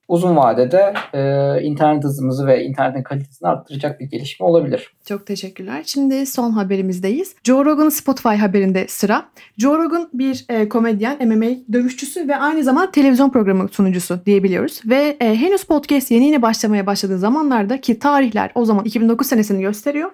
uzun 0.09 0.37
vadede 0.37 0.95
e, 1.13 1.63
internet 1.63 2.05
hızımızı 2.05 2.47
ve 2.47 2.65
internetin 2.65 3.03
kalitesini 3.03 3.49
arttıracak 3.49 4.01
bir 4.01 4.05
gelişme 4.05 4.47
olabilir. 4.47 4.93
Çok 5.05 5.27
teşekkürler. 5.27 5.83
Şimdi 5.87 6.27
son 6.27 6.51
haberimizdeyiz. 6.51 7.35
Joe 7.45 7.65
Rogan 7.65 7.89
Spotify 7.89 8.29
haberinde 8.29 8.87
sıra. 8.89 9.29
Joe 9.59 9.79
Rogan 9.79 10.09
bir 10.13 10.45
e, 10.49 10.69
komedyen, 10.69 11.29
MMA 11.29 11.47
dövüşçüsü 11.73 12.29
ve 12.29 12.37
aynı 12.37 12.65
zamanda 12.65 12.91
televizyon 12.91 13.31
programı 13.31 13.69
sunucusu 13.69 14.21
diyebiliyoruz. 14.27 14.81
Ve 14.87 15.17
e, 15.21 15.35
henüz 15.35 15.65
podcast 15.65 16.11
yeni 16.11 16.25
yeni 16.25 16.43
başlamaya 16.43 16.87
başladığı 16.87 17.19
zamanlarda 17.19 17.81
ki 17.81 17.99
tarihler 17.99 18.51
o 18.55 18.65
zaman 18.65 18.85
2009 18.85 19.27
senesini 19.27 19.63
gösteriyor. 19.63 20.11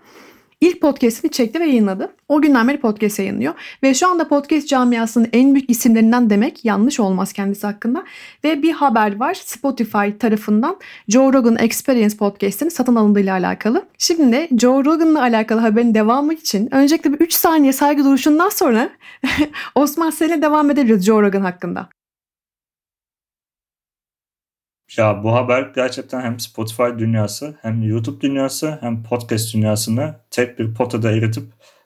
İlk 0.62 0.80
podcastini 0.80 1.30
çekti 1.30 1.60
ve 1.60 1.64
yayınladı. 1.64 2.12
O 2.28 2.40
günden 2.40 2.68
beri 2.68 2.80
podcast 2.80 3.18
yayınlıyor. 3.18 3.54
Ve 3.82 3.94
şu 3.94 4.08
anda 4.08 4.28
podcast 4.28 4.68
camiasının 4.68 5.28
en 5.32 5.54
büyük 5.54 5.70
isimlerinden 5.70 6.30
demek 6.30 6.64
yanlış 6.64 7.00
olmaz 7.00 7.32
kendisi 7.32 7.66
hakkında. 7.66 8.04
Ve 8.44 8.62
bir 8.62 8.72
haber 8.72 9.20
var 9.20 9.34
Spotify 9.34 10.08
tarafından 10.18 10.76
Joe 11.08 11.32
Rogan 11.32 11.56
Experience 11.58 12.16
podcast'inin 12.16 12.70
satın 12.70 12.96
alındığıyla 12.96 13.34
alakalı. 13.34 13.84
Şimdi 13.98 14.48
Joe 14.58 14.84
Rogan'la 14.84 15.20
alakalı 15.20 15.60
haberin 15.60 15.94
devamı 15.94 16.34
için 16.34 16.74
öncelikle 16.74 17.12
bir 17.12 17.18
3 17.18 17.32
saniye 17.32 17.72
saygı 17.72 18.04
duruşundan 18.04 18.48
sonra 18.48 18.90
Osman 19.74 20.10
seninle 20.10 20.42
devam 20.42 20.70
edebiliriz 20.70 21.04
Joe 21.04 21.22
Rogan 21.22 21.42
hakkında. 21.42 21.88
Ya 24.98 25.24
bu 25.24 25.34
haber 25.34 25.70
gerçekten 25.74 26.20
hem 26.20 26.40
Spotify 26.40 26.82
dünyası 26.98 27.54
hem 27.62 27.82
YouTube 27.82 28.20
dünyası 28.20 28.78
hem 28.80 29.02
podcast 29.02 29.54
dünyasını 29.54 30.14
tek 30.30 30.58
bir 30.58 30.74
potada 30.74 31.12
eritip 31.12 31.44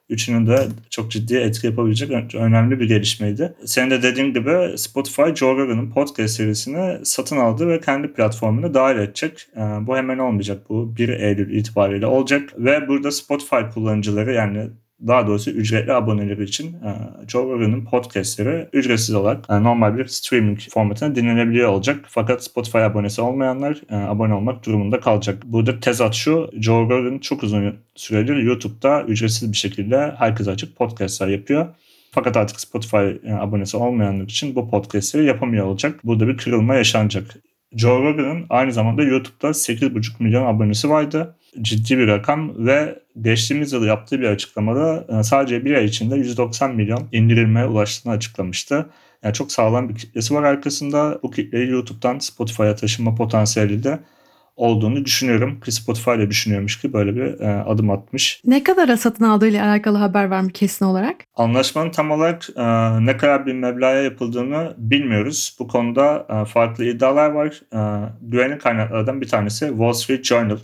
üçünün 0.08 0.46
de 0.46 0.66
çok 0.90 1.10
ciddi 1.10 1.36
etki 1.36 1.66
yapabilecek 1.66 2.34
önemli 2.34 2.80
bir 2.80 2.88
gelişmeydi. 2.88 3.54
Senin 3.64 3.90
de 3.90 4.02
dediğin 4.02 4.34
gibi 4.34 4.78
Spotify 4.78 5.34
Joe 5.34 5.56
Rogan'ın 5.56 5.90
podcast 5.90 6.34
serisini 6.34 7.06
satın 7.06 7.36
aldı 7.36 7.68
ve 7.68 7.80
kendi 7.80 8.12
platformuna 8.12 8.74
dahil 8.74 8.98
edecek. 8.98 9.48
Bu 9.80 9.96
hemen 9.96 10.18
olmayacak. 10.18 10.62
Bu 10.68 10.96
1 10.96 11.08
Eylül 11.08 11.58
itibariyle 11.58 12.06
olacak 12.06 12.52
ve 12.58 12.88
burada 12.88 13.10
Spotify 13.10 13.56
kullanıcıları 13.74 14.32
yani 14.32 14.68
daha 15.06 15.26
doğrusu 15.26 15.50
ücretli 15.50 15.92
aboneleri 15.92 16.44
için 16.44 16.72
e, 16.72 16.90
Joe 17.28 17.52
Rogan'ın 17.52 17.84
podcastleri 17.84 18.68
ücretsiz 18.72 19.14
olarak 19.14 19.44
e, 19.50 19.62
normal 19.62 19.98
bir 19.98 20.06
streaming 20.06 20.58
formatına 20.70 21.14
dinlenebiliyor 21.14 21.68
olacak. 21.68 22.04
Fakat 22.08 22.44
Spotify 22.44 22.78
abonesi 22.78 23.20
olmayanlar 23.20 23.82
e, 23.90 23.96
abone 23.96 24.34
olmak 24.34 24.66
durumunda 24.66 25.00
kalacak. 25.00 25.42
Burada 25.44 25.80
tezat 25.80 26.14
şu, 26.14 26.50
Joe 26.60 26.82
Rogan 26.82 27.18
çok 27.18 27.42
uzun 27.42 27.74
süredir 27.94 28.36
YouTube'da 28.36 29.02
ücretsiz 29.02 29.52
bir 29.52 29.56
şekilde 29.56 30.14
herkese 30.18 30.50
açık 30.50 30.76
podcastlar 30.76 31.28
yapıyor. 31.28 31.66
Fakat 32.10 32.36
artık 32.36 32.60
Spotify 32.60 32.96
abonesi 33.40 33.76
olmayanlar 33.76 34.24
için 34.24 34.54
bu 34.54 34.70
podcastleri 34.70 35.24
yapamıyor 35.24 35.66
olacak. 35.66 36.00
Burada 36.04 36.28
bir 36.28 36.36
kırılma 36.36 36.74
yaşanacak. 36.74 37.36
Joe 37.76 38.02
Rogan'ın 38.02 38.46
aynı 38.50 38.72
zamanda 38.72 39.02
YouTube'da 39.02 39.48
8,5 39.48 40.22
milyon 40.22 40.46
abonesi 40.46 40.90
vardı. 40.90 41.36
Ciddi 41.62 41.98
bir 41.98 42.08
rakam 42.08 42.66
ve 42.66 43.05
geçtiğimiz 43.20 43.72
yıl 43.72 43.84
yaptığı 43.84 44.20
bir 44.20 44.28
açıklamada 44.28 45.06
e, 45.08 45.22
sadece 45.22 45.64
bir 45.64 45.74
ay 45.74 45.84
içinde 45.84 46.16
190 46.16 46.74
milyon 46.74 47.08
indirilmeye 47.12 47.66
ulaştığını 47.66 48.12
açıklamıştı. 48.12 48.86
Yani 49.22 49.34
çok 49.34 49.52
sağlam 49.52 49.88
bir 49.88 49.94
kitlesi 49.94 50.34
var 50.34 50.42
arkasında. 50.42 51.18
Bu 51.22 51.30
kitleyi 51.30 51.70
YouTube'dan 51.70 52.18
Spotify'a 52.18 52.74
taşınma 52.74 53.14
potansiyeli 53.14 53.84
de 53.84 53.98
olduğunu 54.56 55.04
düşünüyorum. 55.04 55.60
Ki 55.60 55.72
Spotify 55.72 56.10
ile 56.10 56.30
düşünüyormuş 56.30 56.80
ki 56.80 56.92
böyle 56.92 57.16
bir 57.16 57.40
e, 57.40 57.62
adım 57.62 57.90
atmış. 57.90 58.40
Ne 58.44 58.62
kadara 58.62 58.96
satın 58.96 59.24
aldığıyla 59.24 59.66
alakalı 59.66 59.98
haber 59.98 60.24
var 60.24 60.40
mı 60.40 60.50
kesin 60.50 60.84
olarak? 60.84 61.16
Anlaşmanın 61.36 61.90
tam 61.90 62.10
olarak 62.10 62.48
e, 62.56 62.64
ne 63.06 63.16
kadar 63.16 63.46
bir 63.46 63.52
meblağa 63.52 63.90
yapıldığını 63.90 64.74
bilmiyoruz. 64.78 65.56
Bu 65.58 65.68
konuda 65.68 66.26
e, 66.30 66.44
farklı 66.44 66.84
iddialar 66.84 67.30
var. 67.30 67.60
E, 67.72 68.08
güvenlik 68.22 68.60
kaynaklardan 68.60 69.20
bir 69.20 69.28
tanesi 69.28 69.68
Wall 69.68 69.92
Street 69.92 70.24
Journal. 70.24 70.58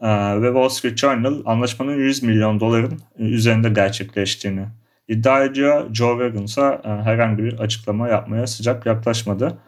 E, 0.00 0.08
ve 0.42 0.46
Wall 0.46 0.68
Street 0.68 0.98
Journal 0.98 1.42
anlaşmanın 1.44 1.96
100 1.96 2.22
milyon 2.22 2.60
doların 2.60 3.00
üzerinde 3.18 3.68
gerçekleştiğini 3.68 4.66
iddia 5.08 5.44
ediyor. 5.44 5.94
Joe 5.94 6.18
Rogan 6.18 6.42
ise 6.42 6.80
e, 6.84 6.88
herhangi 6.88 7.42
bir 7.44 7.58
açıklama 7.58 8.08
yapmaya 8.08 8.46
sıcak 8.46 8.86
yaklaşmadı. 8.86 9.58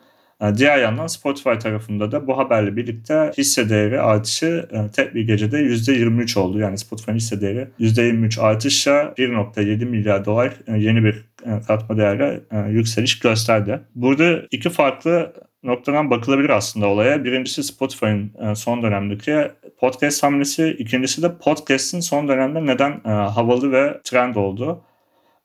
E, 0.43 0.55
diğer 0.57 0.79
yandan 0.79 1.07
Spotify 1.07 1.59
tarafında 1.59 2.13
da 2.13 2.27
bu 2.27 2.39
haberle 2.39 2.77
birlikte 2.77 3.33
hisse 3.39 3.69
değeri 3.69 4.01
artışı 4.01 4.69
e, 4.73 4.91
tek 4.91 5.15
bir 5.15 5.27
gecede 5.27 5.57
%23 5.57 6.39
oldu. 6.39 6.59
Yani 6.59 6.79
Spotify'ın 6.79 7.17
hisse 7.17 7.41
değeri 7.41 7.69
%23 7.81 8.41
artışla 8.41 9.15
1.7 9.19 9.85
milyar 9.85 10.25
dolar 10.25 10.53
e, 10.67 10.79
yeni 10.79 11.05
bir 11.05 11.25
katma 11.69 11.97
değerle 11.97 12.41
yükseliş 12.69 13.19
gösterdi. 13.19 13.81
Burada 13.95 14.43
iki 14.51 14.71
farklı 14.71 15.33
noktadan 15.63 16.11
bakılabilir 16.11 16.51
aslında 16.51 16.87
olaya. 16.87 17.25
Birincisi 17.25 17.63
Spotify'ın 17.63 18.55
son 18.55 18.83
dönemdeki 18.83 19.51
podcast 19.81 20.23
hamlesi. 20.23 20.77
ikincisi 20.79 21.23
de 21.23 21.39
podcast'in 21.39 22.01
son 22.01 22.29
dönemde 22.29 22.67
neden 22.67 23.01
havalı 23.05 23.73
ve 23.73 24.01
trend 24.05 24.35
olduğu. 24.35 24.83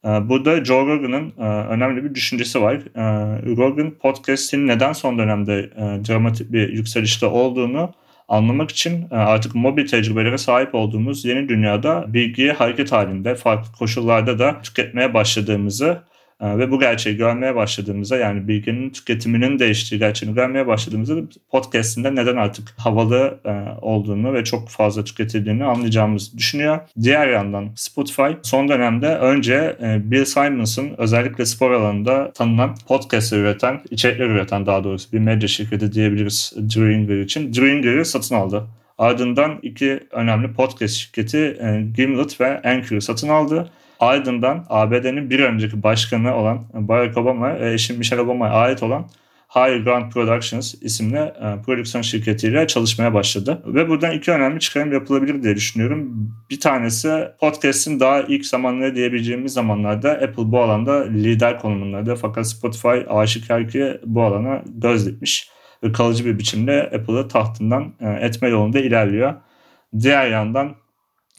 Ee, 0.05 0.29
burada 0.29 0.65
Joe 0.65 0.85
Rogan'ın 0.87 1.33
e, 1.37 1.43
önemli 1.43 2.03
bir 2.03 2.15
düşüncesi 2.15 2.61
var. 2.61 2.75
Ee, 2.75 3.55
Rogan 3.57 3.91
podcast'in 3.91 4.67
neden 4.67 4.93
son 4.93 5.19
dönemde 5.19 5.59
e, 5.59 6.05
dramatik 6.07 6.51
bir 6.51 6.69
yükselişte 6.73 7.25
olduğunu 7.25 7.93
anlamak 8.27 8.69
için 8.69 9.07
e, 9.11 9.15
artık 9.15 9.55
mobil 9.55 9.87
tecrübelere 9.87 10.37
sahip 10.37 10.75
olduğumuz 10.75 11.25
yeni 11.25 11.49
dünyada 11.49 12.13
bilgiyi 12.13 12.51
hareket 12.51 12.91
halinde 12.91 13.35
farklı 13.35 13.71
koşullarda 13.71 14.39
da 14.39 14.61
tüketmeye 14.61 15.13
başladığımızı 15.13 15.87
e, 15.87 16.14
ve 16.41 16.71
bu 16.71 16.79
gerçeği 16.79 17.17
görmeye 17.17 17.55
başladığımızda 17.55 18.17
yani 18.17 18.47
bilginin 18.47 18.89
tüketiminin 18.89 19.59
değiştiği 19.59 19.99
gerçeğini 19.99 20.35
görmeye 20.35 20.67
başladığımızda 20.67 21.15
podcast'inde 21.51 22.15
neden 22.15 22.35
artık 22.35 22.73
havalı 22.77 23.39
e, 23.45 23.51
olduğunu 23.81 24.33
ve 24.33 24.43
çok 24.43 24.69
fazla 24.69 25.03
tüketildiğini 25.03 25.63
anlayacağımızı 25.63 26.37
düşünüyor. 26.37 26.79
Diğer 27.01 27.27
yandan 27.27 27.69
Spotify 27.75 28.31
son 28.43 28.67
dönemde 28.67 29.07
önce 29.07 29.77
e, 29.81 30.11
Bill 30.11 30.25
Simons'ın 30.25 30.91
özellikle 30.97 31.45
spor 31.45 31.71
alanında 31.71 32.31
tanınan 32.31 32.75
podcast 32.87 33.33
üreten, 33.33 33.81
içerikler 33.91 34.25
üreten 34.25 34.65
daha 34.65 34.83
doğrusu 34.83 35.11
bir 35.11 35.19
medya 35.19 35.47
şirketi 35.47 35.91
diyebiliriz 35.91 36.53
Dringer 36.75 37.19
için. 37.19 37.53
Dringer'ı 37.53 38.05
satın 38.05 38.35
aldı. 38.35 38.67
Ardından 38.97 39.59
iki 39.61 39.99
önemli 40.11 40.53
podcast 40.53 40.95
şirketi 40.95 41.57
Gimlet 41.95 42.41
ve 42.41 42.61
Anchor'ı 42.61 43.01
satın 43.01 43.29
aldı. 43.29 43.69
Ardından 43.99 44.65
ABD'nin 44.69 45.29
bir 45.29 45.39
önceki 45.39 45.83
başkanı 45.83 46.35
olan 46.35 46.65
Barack 46.73 47.17
Obama 47.17 47.57
eşi 47.59 47.93
Michelle 47.93 48.21
Obama'ya 48.21 48.53
ait 48.53 48.83
olan 48.83 49.07
High 49.55 49.83
Ground 49.83 50.11
Productions 50.11 50.75
isimli 50.81 51.17
e, 51.17 51.61
prodüksiyon 51.65 52.01
şirketiyle 52.01 52.67
çalışmaya 52.67 53.13
başladı. 53.13 53.61
Ve 53.65 53.89
buradan 53.89 54.11
iki 54.11 54.31
önemli 54.31 54.59
çıkarım 54.59 54.93
yapılabilir 54.93 55.43
diye 55.43 55.55
düşünüyorum. 55.55 56.29
Bir 56.49 56.59
tanesi 56.59 57.27
podcast'in 57.39 57.99
daha 57.99 58.21
ilk 58.21 58.45
zamanları 58.45 58.95
diyebileceğimiz 58.95 59.53
zamanlarda 59.53 60.11
Apple 60.11 60.51
bu 60.51 60.59
alanda 60.59 61.03
lider 61.03 61.59
konumundaydı. 61.59 62.15
Fakat 62.15 62.47
Spotify 62.47 62.97
aşikar 63.09 63.69
ki 63.69 63.99
bu 64.05 64.23
alana 64.23 64.63
göz 64.67 65.07
dikmiş 65.07 65.49
ve 65.83 65.91
kalıcı 65.91 66.25
bir 66.25 66.39
biçimde 66.39 66.83
Apple'ı 66.83 67.27
tahtından 67.27 67.93
e, 67.99 68.09
etme 68.09 68.49
yolunda 68.49 68.79
ilerliyor. 68.79 69.33
Diğer 69.99 70.27
yandan 70.27 70.75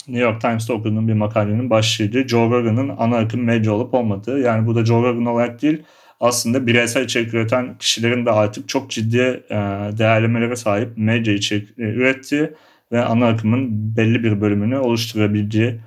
New 0.09 0.25
York 0.25 0.41
Times'ta 0.41 0.75
okuduğum 0.75 1.09
bir 1.09 1.13
makalenin 1.13 1.71
başlığıydı. 1.71 2.29
Joe 2.29 2.51
Rogan'ın 2.51 2.89
ana 2.99 3.17
akım 3.17 3.45
medya 3.45 3.73
olup 3.73 3.95
olmadığı. 3.95 4.41
Yani 4.41 4.67
bu 4.67 4.75
da 4.75 4.85
Joe 4.85 5.03
Rogan 5.03 5.27
olarak 5.27 5.63
değil 5.63 5.83
aslında 6.21 6.67
bireysel 6.67 7.05
içerik 7.05 7.35
üreten 7.35 7.79
kişilerin 7.79 8.27
de 8.27 8.31
artık 8.31 8.69
çok 8.69 8.91
ciddi 8.91 9.43
e, 9.51 9.57
değerlemelere 9.99 10.57
sahip 10.57 10.89
medya 10.97 11.35
içerik 11.35 11.79
e, 11.79 11.83
ürettiği 11.83 12.51
ve 12.93 13.05
ana 13.05 13.27
akımın 13.27 13.97
belli 13.97 14.25
bir 14.25 14.41
bölümünü 14.41 14.79
oluşturabildiği 14.79 15.81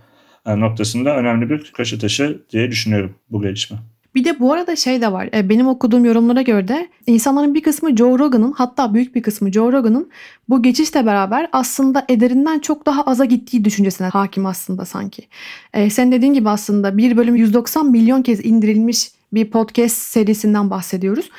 e, 0.46 0.60
noktasında 0.60 1.18
önemli 1.18 1.50
bir 1.50 1.72
kaşı 1.72 2.00
taşı 2.00 2.42
diye 2.52 2.72
düşünüyorum 2.72 3.16
bu 3.30 3.42
gelişme. 3.42 3.78
Bir 4.16 4.24
de 4.24 4.40
bu 4.40 4.54
arada 4.54 4.76
şey 4.76 5.02
de 5.02 5.12
var. 5.12 5.30
Benim 5.34 5.68
okuduğum 5.68 6.06
yorumlara 6.06 6.42
göre 6.42 6.68
de 6.68 6.90
insanların 7.08 7.54
bir 7.54 7.64
kısmı 7.64 7.98
Joe 7.98 8.20
Rogan'ın 8.20 8.52
hatta 8.52 8.94
büyük 8.94 9.16
bir 9.16 9.24
kısmı 9.24 9.52
Joe 9.52 9.72
Rogan'ın 9.72 10.10
bu 10.50 10.62
geçişle 10.62 11.06
beraber 11.06 11.50
aslında 11.52 12.06
ederinden 12.10 12.60
çok 12.60 12.86
daha 12.86 13.04
aza 13.04 13.26
gittiği 13.26 13.66
düşüncesine 13.66 14.08
hakim 14.08 14.46
aslında 14.46 14.86
sanki. 14.86 15.28
Ee, 15.74 15.90
sen 15.90 16.12
dediğin 16.12 16.34
gibi 16.34 16.50
aslında 16.50 16.98
bir 16.98 17.18
bölüm 17.18 17.36
190 17.36 17.92
milyon 17.92 18.22
kez 18.22 18.46
indirilmiş 18.46 19.12
bir 19.34 19.52
podcast 19.52 19.98
serisinden 19.98 20.70
bahsediyoruz. 20.70 21.30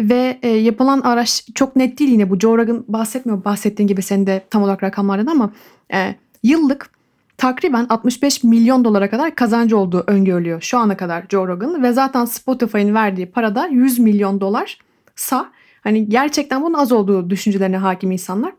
Ve 0.00 0.38
e, 0.42 0.48
yapılan 0.48 1.00
araç 1.00 1.46
çok 1.54 1.76
net 1.76 1.98
değil 1.98 2.10
yine 2.10 2.30
bu 2.30 2.38
Joe 2.38 2.58
Rogan 2.58 2.84
bahsetmiyor 2.88 3.44
bahsettiğin 3.44 3.88
gibi 3.88 4.02
senin 4.02 4.26
de 4.26 4.44
tam 4.50 4.62
olarak 4.62 4.82
rakamlardan 4.82 5.26
ama 5.26 5.52
e, 5.92 6.14
yıllık 6.42 6.90
takriben 7.40 7.86
65 7.88 8.44
milyon 8.44 8.84
dolara 8.84 9.10
kadar 9.10 9.34
kazancı 9.34 9.78
olduğu 9.78 10.04
öngörülüyor 10.06 10.60
şu 10.60 10.78
ana 10.78 10.96
kadar 10.96 11.24
Joe 11.28 11.48
Rogan 11.48 11.82
ve 11.82 11.92
zaten 11.92 12.24
Spotify'ın 12.24 12.94
verdiği 12.94 13.26
parada 13.26 13.66
100 13.66 13.98
milyon 13.98 14.40
dolar 14.40 14.78
sa 15.16 15.52
hani 15.80 16.08
gerçekten 16.08 16.62
bunun 16.62 16.74
az 16.74 16.92
olduğu 16.92 17.30
düşüncelerine 17.30 17.76
hakim 17.76 18.10
insanlar. 18.10 18.52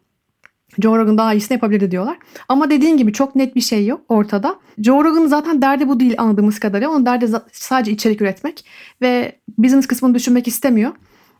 Joe 0.81 0.97
Rogan 0.97 1.17
daha 1.17 1.33
iyisini 1.33 1.55
yapabilirdi 1.55 1.91
diyorlar. 1.91 2.17
Ama 2.49 2.69
dediğin 2.69 2.97
gibi 2.97 3.13
çok 3.13 3.35
net 3.35 3.55
bir 3.55 3.61
şey 3.61 3.85
yok 3.85 4.01
ortada. 4.09 4.55
Joe 4.77 5.03
Rogan'ın 5.03 5.27
zaten 5.27 5.61
derdi 5.61 5.87
bu 5.87 5.99
değil 5.99 6.15
anladığımız 6.17 6.59
kadarıyla. 6.59 6.89
Onun 6.89 7.05
derdi 7.05 7.27
sadece 7.51 7.91
içerik 7.91 8.21
üretmek 8.21 8.65
ve 9.01 9.39
business 9.57 9.87
kısmını 9.87 10.15
düşünmek 10.15 10.47
istemiyor. 10.47 10.91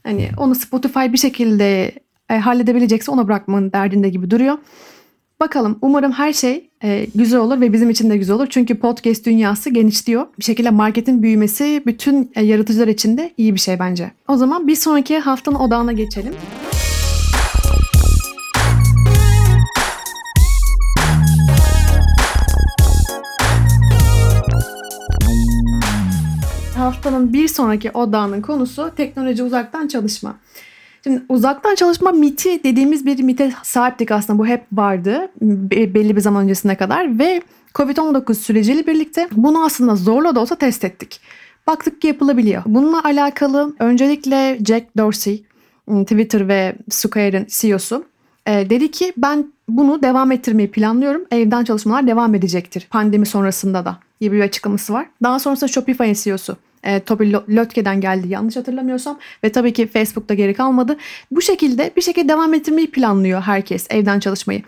Hani 0.04 0.30
onu 0.38 0.56
Spotify 0.56 1.14
bir 1.14 1.18
şekilde 1.18 1.92
e, 2.30 2.38
halledebilecekse 2.38 3.12
ona 3.12 3.28
bırakmanın 3.28 3.72
derdinde 3.72 4.10
gibi 4.10 4.32
duruyor. 4.32 4.58
Bakalım 5.42 5.80
umarım 5.82 6.12
her 6.12 6.34
şey 6.34 6.70
e, 6.84 7.08
güzel 7.16 7.40
olur 7.40 7.62
ve 7.62 7.74
bizim 7.74 7.90
için 7.90 8.10
de 8.10 8.18
güzel 8.18 8.36
olur. 8.36 8.48
Çünkü 8.50 8.80
podcast 8.80 9.26
dünyası 9.26 9.70
genişliyor. 9.70 10.28
Bir 10.40 10.44
şekilde 10.44 10.70
marketin 10.70 11.24
büyümesi 11.24 11.84
bütün 11.86 12.32
e, 12.36 12.44
yaratıcılar 12.44 12.88
için 12.88 13.18
de 13.18 13.34
iyi 13.38 13.54
bir 13.56 13.60
şey 13.60 13.80
bence. 13.80 14.12
O 14.28 14.38
zaman 14.38 14.68
bir 14.68 14.76
sonraki 14.76 15.20
haftanın 15.20 15.56
odağına 15.56 15.92
geçelim. 15.92 16.34
Haftanın 26.78 27.34
bir 27.34 27.48
sonraki 27.48 27.92
odağının 27.92 28.42
konusu 28.42 28.92
teknoloji 28.96 29.44
uzaktan 29.44 29.88
çalışma. 29.88 30.36
Şimdi 31.04 31.22
uzaktan 31.30 31.76
çalışma 31.76 32.12
miti 32.12 32.64
dediğimiz 32.64 33.06
bir 33.06 33.24
mite 33.24 33.54
sahiptik 33.64 34.12
aslında. 34.12 34.40
Bu 34.40 34.48
hep 34.48 34.64
vardı 34.72 35.32
belli 35.42 36.16
bir 36.16 36.22
zaman 36.22 36.44
öncesine 36.44 36.76
kadar 36.76 37.20
ve 37.20 37.42
Covid-19 37.74 38.34
süreciyle 38.34 38.88
birlikte 38.88 39.28
bunu 39.32 39.66
aslında 39.66 39.96
zorla 39.96 40.36
da 40.36 40.40
olsa 40.40 40.56
test 40.56 40.84
ettik. 40.84 41.22
Baktık 41.68 42.02
ki 42.02 42.08
yapılabiliyor. 42.08 42.64
Bununla 42.66 43.04
alakalı 43.04 43.76
öncelikle 43.80 44.60
Jack 44.68 44.98
Dorsey, 44.98 45.44
Twitter 45.88 46.48
ve 46.48 46.76
Square'ın 46.90 47.46
CEO'su 47.50 48.06
e, 48.46 48.70
dedi 48.70 48.92
ki 48.92 49.14
ben 49.18 49.54
bunu 49.70 50.04
devam 50.04 50.32
ettirmeyi 50.32 50.72
planlıyorum. 50.72 51.26
Evden 51.32 51.64
çalışmalar 51.64 52.08
devam 52.08 52.36
edecektir 52.36 52.88
pandemi 52.90 53.26
sonrasında 53.26 53.86
da 53.86 53.98
gibi 54.22 54.36
bir 54.36 54.42
açıklaması 54.42 54.94
var. 54.94 55.06
Daha 55.24 55.40
sonrasında 55.40 55.68
Shopify'ın 55.68 56.14
CEO'su 56.14 56.58
e, 56.84 57.00
Toby 57.00 57.34
Lotke'den 57.34 58.02
geldi 58.02 58.28
yanlış 58.28 58.56
hatırlamıyorsam 58.56 59.20
ve 59.44 59.52
tabii 59.52 59.74
ki 59.74 59.88
Facebook'ta 59.88 60.34
geri 60.34 60.54
kalmadı. 60.54 60.98
Bu 61.32 61.42
şekilde 61.42 61.92
bir 61.96 62.02
şekilde 62.02 62.30
devam 62.30 62.54
ettirmeyi 62.54 62.92
planlıyor 62.92 63.42
herkes 63.42 63.88
evden 63.90 64.20
çalışmayı. 64.20 64.62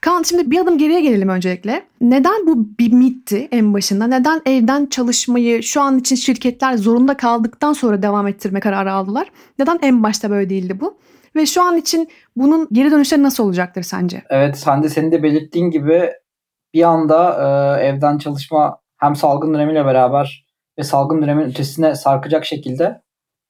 Kaan 0.00 0.22
şimdi 0.22 0.50
bir 0.50 0.58
adım 0.60 0.78
geriye 0.78 1.00
gelelim 1.00 1.28
öncelikle. 1.28 1.82
Neden 2.00 2.46
bu 2.46 2.68
bir 2.78 2.92
mitti 2.92 3.48
en 3.52 3.74
başında? 3.74 4.06
Neden 4.06 4.40
evden 4.46 4.86
çalışmayı 4.86 5.62
şu 5.62 5.80
an 5.80 5.98
için 5.98 6.16
şirketler 6.16 6.76
zorunda 6.76 7.16
kaldıktan 7.16 7.72
sonra 7.72 8.02
devam 8.02 8.26
ettirme 8.26 8.60
kararı 8.60 8.92
aldılar? 8.92 9.30
Neden 9.58 9.78
en 9.82 10.02
başta 10.02 10.30
böyle 10.30 10.50
değildi 10.50 10.80
bu? 10.80 10.98
Ve 11.36 11.46
şu 11.46 11.62
an 11.62 11.76
için 11.76 12.08
bunun 12.36 12.68
geri 12.72 12.90
dönüşleri 12.90 13.22
nasıl 13.22 13.44
olacaktır 13.44 13.82
sence? 13.82 14.22
Evet 14.30 14.58
sen 14.58 14.82
de 14.82 14.88
senin 14.88 15.12
de 15.12 15.22
belirttiğin 15.22 15.70
gibi 15.70 16.12
bir 16.74 16.82
anda 16.82 17.32
e, 17.78 17.86
evden 17.86 18.18
çalışma 18.18 18.78
hem 18.96 19.16
salgın 19.16 19.54
dönemiyle 19.54 19.84
beraber 19.84 20.47
ve 20.78 20.82
salgın 20.82 21.22
dönemin 21.22 21.44
ötesine 21.44 21.94
sarkacak 21.94 22.44
şekilde 22.44 23.00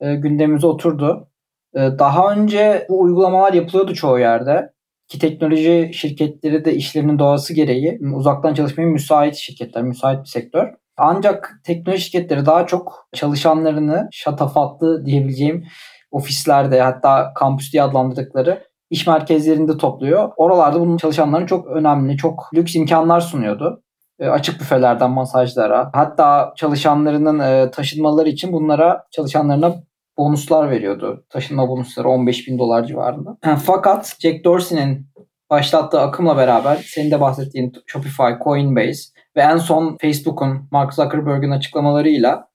e, 0.00 0.14
gündemimize 0.14 0.66
oturdu. 0.66 1.28
E, 1.74 1.80
daha 1.98 2.32
önce 2.32 2.86
bu 2.88 3.00
uygulamalar 3.00 3.52
yapılıyordu 3.52 3.94
çoğu 3.94 4.18
yerde. 4.18 4.72
Ki 5.08 5.18
teknoloji 5.18 5.90
şirketleri 5.94 6.64
de 6.64 6.74
işlerinin 6.74 7.18
doğası 7.18 7.54
gereği 7.54 7.98
uzaktan 8.14 8.54
çalışmaya 8.54 8.86
müsait 8.86 9.34
şirketler, 9.34 9.82
müsait 9.82 10.20
bir 10.20 10.28
sektör. 10.28 10.68
Ancak 10.96 11.60
teknoloji 11.64 12.02
şirketleri 12.02 12.46
daha 12.46 12.66
çok 12.66 13.08
çalışanlarını 13.14 14.08
şatafatlı 14.12 15.06
diyebileceğim 15.06 15.64
ofislerde 16.10 16.80
hatta 16.80 17.32
kampüs 17.34 17.72
diye 17.72 17.82
adlandırdıkları 17.82 18.62
iş 18.90 19.06
merkezlerinde 19.06 19.76
topluyor. 19.76 20.30
Oralarda 20.36 20.80
bunun 20.80 20.96
çalışanların 20.96 21.46
çok 21.46 21.66
önemli, 21.66 22.16
çok 22.16 22.50
lüks 22.54 22.76
imkanlar 22.76 23.20
sunuyordu. 23.20 23.82
E, 24.18 24.28
açık 24.28 24.61
büfelerden 24.61 25.11
masajlara 25.11 25.90
hatta 25.92 26.52
çalışanlarının 26.57 27.38
e, 27.38 27.70
taşınmaları 27.70 28.28
için 28.28 28.52
bunlara 28.52 29.07
çalışanlarına 29.11 29.74
bonuslar 30.18 30.70
veriyordu. 30.70 31.24
Taşınma 31.31 31.68
bonusları 31.68 32.09
15 32.09 32.48
bin 32.48 32.59
dolar 32.59 32.85
civarında. 32.85 33.37
Fakat 33.64 34.16
Jack 34.20 34.44
Dorsey'nin 34.44 35.07
başlattığı 35.50 36.00
akımla 36.00 36.37
beraber 36.37 36.76
senin 36.76 37.11
de 37.11 37.20
bahsettiğin 37.20 37.72
Shopify, 37.87 38.44
Coinbase 38.44 39.02
ve 39.37 39.40
en 39.40 39.57
son 39.57 39.96
Facebook'un 40.00 40.68
Mark 40.70 40.94
Zuckerberg'in 40.94 41.50
açıklamalarıyla 41.50 42.48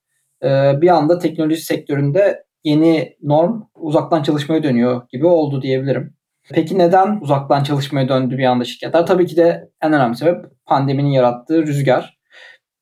e, 0.44 0.72
bir 0.80 0.88
anda 0.88 1.18
teknoloji 1.18 1.60
sektöründe 1.60 2.44
yeni 2.64 3.16
norm 3.22 3.62
uzaktan 3.74 4.22
çalışmaya 4.22 4.62
dönüyor 4.62 5.02
gibi 5.12 5.26
oldu 5.26 5.62
diyebilirim. 5.62 6.14
Peki 6.50 6.78
neden 6.78 7.20
uzaktan 7.20 7.62
çalışmaya 7.62 8.08
döndü 8.08 8.38
bir 8.38 8.44
anda 8.44 8.64
şirketler? 8.64 9.06
Tabii 9.06 9.26
ki 9.26 9.36
de 9.36 9.70
en 9.82 9.92
önemli 9.92 10.16
sebep 10.16 10.44
pandeminin 10.66 11.10
yarattığı 11.10 11.66
rüzgar. 11.66 12.18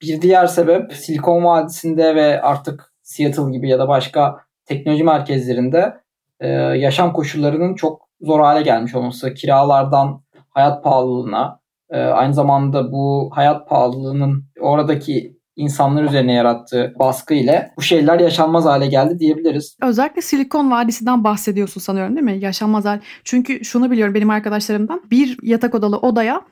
Bir 0.02 0.22
diğer 0.22 0.46
sebep 0.46 0.92
Silikon 0.92 1.44
Vadisi'nde 1.44 2.14
ve 2.14 2.42
artık 2.42 2.92
Seattle 3.02 3.50
gibi 3.52 3.68
ya 3.68 3.78
da 3.78 3.88
başka 3.88 4.36
teknoloji 4.64 5.04
merkezlerinde 5.04 5.94
e, 6.40 6.48
yaşam 6.48 7.12
koşullarının 7.12 7.74
çok 7.74 8.08
zor 8.20 8.40
hale 8.40 8.62
gelmiş 8.62 8.94
olması. 8.94 9.34
Kiralardan 9.34 10.22
hayat 10.50 10.84
pahalılığına, 10.84 11.60
e, 11.90 11.98
aynı 12.00 12.34
zamanda 12.34 12.92
bu 12.92 13.30
hayat 13.34 13.68
pahalılığının 13.68 14.44
oradaki 14.60 15.36
insanlar 15.62 16.04
üzerine 16.04 16.32
yarattığı 16.32 16.94
baskı 16.98 17.34
ile 17.34 17.72
bu 17.76 17.82
şeyler 17.82 18.20
yaşanmaz 18.20 18.64
hale 18.64 18.86
geldi 18.86 19.18
diyebiliriz. 19.18 19.76
Özellikle 19.82 20.22
Silikon 20.22 20.70
Vadisi'nden 20.70 21.24
bahsediyorsun 21.24 21.80
sanıyorum 21.80 22.16
değil 22.16 22.24
mi? 22.24 22.38
Yaşanmaz 22.38 22.84
hal. 22.84 23.00
Çünkü 23.24 23.64
şunu 23.64 23.90
biliyorum 23.90 24.14
benim 24.14 24.30
arkadaşlarımdan. 24.30 25.02
Bir 25.10 25.38
yatak 25.42 25.74
odalı 25.74 25.96
odaya 25.96 26.42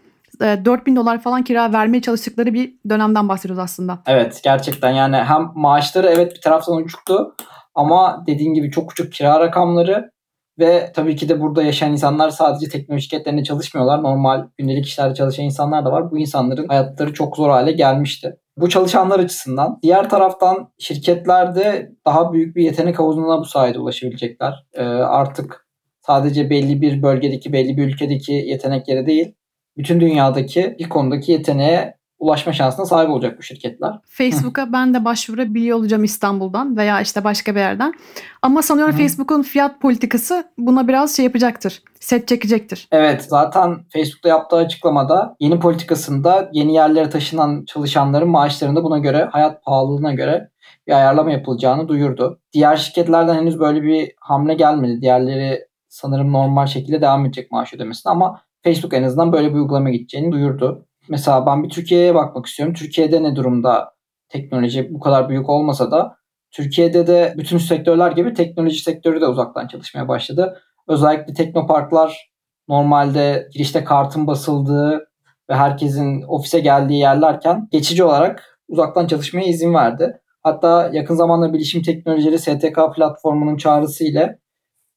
e, 0.42 0.64
4000 0.64 0.96
dolar 0.96 1.22
falan 1.22 1.44
kira 1.44 1.72
vermeye 1.72 2.02
çalıştıkları 2.02 2.54
bir 2.54 2.74
dönemden 2.88 3.28
bahsediyoruz 3.28 3.64
aslında. 3.64 3.98
Evet 4.06 4.40
gerçekten 4.44 4.90
yani 4.90 5.16
hem 5.16 5.50
maaşları 5.54 6.08
evet 6.08 6.34
bir 6.34 6.40
taraftan 6.40 6.76
uçuktu 6.76 7.34
ama 7.74 8.24
dediğin 8.26 8.54
gibi 8.54 8.70
çok 8.70 8.92
uçuk 8.92 9.12
kira 9.12 9.40
rakamları 9.40 10.10
ve 10.58 10.92
tabii 10.94 11.16
ki 11.16 11.28
de 11.28 11.40
burada 11.40 11.62
yaşayan 11.62 11.92
insanlar 11.92 12.30
sadece 12.30 12.68
teknoloji 12.68 13.02
şirketlerinde 13.02 13.44
çalışmıyorlar. 13.44 14.02
Normal 14.02 14.46
gündelik 14.58 14.86
işlerde 14.86 15.14
çalışan 15.14 15.44
insanlar 15.44 15.84
da 15.84 15.92
var. 15.92 16.10
Bu 16.10 16.18
insanların 16.18 16.68
hayatları 16.68 17.12
çok 17.12 17.36
zor 17.36 17.50
hale 17.50 17.72
gelmişti. 17.72 18.36
Bu 18.60 18.68
çalışanlar 18.68 19.18
açısından. 19.18 19.78
Diğer 19.82 20.10
taraftan 20.10 20.72
şirketlerde 20.78 21.92
daha 22.06 22.32
büyük 22.32 22.56
bir 22.56 22.64
yetenek 22.64 22.98
havuzuna 22.98 23.40
bu 23.40 23.44
sayede 23.44 23.78
ulaşabilecekler. 23.78 24.66
Ee, 24.74 24.82
artık 24.84 25.66
sadece 26.06 26.50
belli 26.50 26.80
bir 26.80 27.02
bölgedeki, 27.02 27.52
belli 27.52 27.76
bir 27.76 27.86
ülkedeki 27.86 28.32
yeteneklere 28.32 29.06
değil, 29.06 29.34
bütün 29.76 30.00
dünyadaki 30.00 30.76
bir 30.78 30.88
konudaki 30.88 31.32
yeteneğe 31.32 31.99
ulaşma 32.20 32.52
şansına 32.52 32.86
sahip 32.86 33.10
olacak 33.10 33.38
bu 33.38 33.42
şirketler. 33.42 33.90
Facebook'a 34.06 34.72
ben 34.72 34.94
de 34.94 35.04
başvurabiliyor 35.04 35.78
olacağım 35.78 36.04
İstanbul'dan 36.04 36.76
veya 36.76 37.00
işte 37.00 37.24
başka 37.24 37.54
bir 37.54 37.60
yerden. 37.60 37.94
Ama 38.42 38.62
sanıyorum. 38.62 38.96
Facebook'un 38.96 39.42
fiyat 39.42 39.80
politikası 39.80 40.44
buna 40.58 40.88
biraz 40.88 41.16
şey 41.16 41.24
yapacaktır. 41.24 41.82
Set 42.00 42.28
çekecektir. 42.28 42.88
Evet 42.92 43.26
zaten 43.28 43.76
Facebook'ta 43.92 44.28
yaptığı 44.28 44.56
açıklamada 44.56 45.36
yeni 45.40 45.60
politikasında 45.60 46.50
yeni 46.52 46.74
yerlere 46.74 47.10
taşınan 47.10 47.64
çalışanların 47.64 48.28
maaşlarında 48.28 48.84
buna 48.84 48.98
göre 48.98 49.28
hayat 49.32 49.64
pahalılığına 49.64 50.12
göre 50.12 50.50
bir 50.86 50.92
ayarlama 50.92 51.30
yapılacağını 51.30 51.88
duyurdu. 51.88 52.40
Diğer 52.52 52.76
şirketlerden 52.76 53.34
henüz 53.34 53.60
böyle 53.60 53.82
bir 53.82 54.12
hamle 54.20 54.54
gelmedi. 54.54 55.00
Diğerleri 55.00 55.64
sanırım 55.88 56.32
normal 56.32 56.66
şekilde 56.66 57.00
devam 57.00 57.26
edecek 57.26 57.52
maaş 57.52 57.74
ödemesine 57.74 58.12
ama 58.12 58.40
Facebook 58.64 58.94
en 58.94 59.02
azından 59.02 59.32
böyle 59.32 59.50
bir 59.50 59.54
uygulama 59.54 59.90
gideceğini 59.90 60.32
duyurdu. 60.32 60.86
Mesela 61.10 61.46
ben 61.46 61.62
bir 61.64 61.68
Türkiye'ye 61.68 62.14
bakmak 62.14 62.46
istiyorum. 62.46 62.74
Türkiye'de 62.74 63.22
ne 63.22 63.36
durumda 63.36 63.94
teknoloji 64.28 64.94
bu 64.94 65.00
kadar 65.00 65.28
büyük 65.28 65.48
olmasa 65.48 65.90
da 65.90 66.16
Türkiye'de 66.50 67.06
de 67.06 67.34
bütün 67.38 67.58
sektörler 67.58 68.12
gibi 68.12 68.34
teknoloji 68.34 68.82
sektörü 68.82 69.20
de 69.20 69.26
uzaktan 69.26 69.66
çalışmaya 69.66 70.08
başladı. 70.08 70.60
Özellikle 70.88 71.34
teknoparklar 71.34 72.30
normalde 72.68 73.48
girişte 73.52 73.84
kartın 73.84 74.26
basıldığı 74.26 75.08
ve 75.50 75.54
herkesin 75.54 76.22
ofise 76.22 76.60
geldiği 76.60 76.98
yerlerken 76.98 77.68
geçici 77.70 78.04
olarak 78.04 78.60
uzaktan 78.68 79.06
çalışmaya 79.06 79.46
izin 79.46 79.74
verdi. 79.74 80.20
Hatta 80.42 80.90
yakın 80.92 81.14
zamanda 81.14 81.52
Bilişim 81.52 81.82
Teknolojileri 81.82 82.38
STK 82.38 82.78
platformunun 82.96 83.56
çağrısı 83.56 84.04
ile 84.04 84.38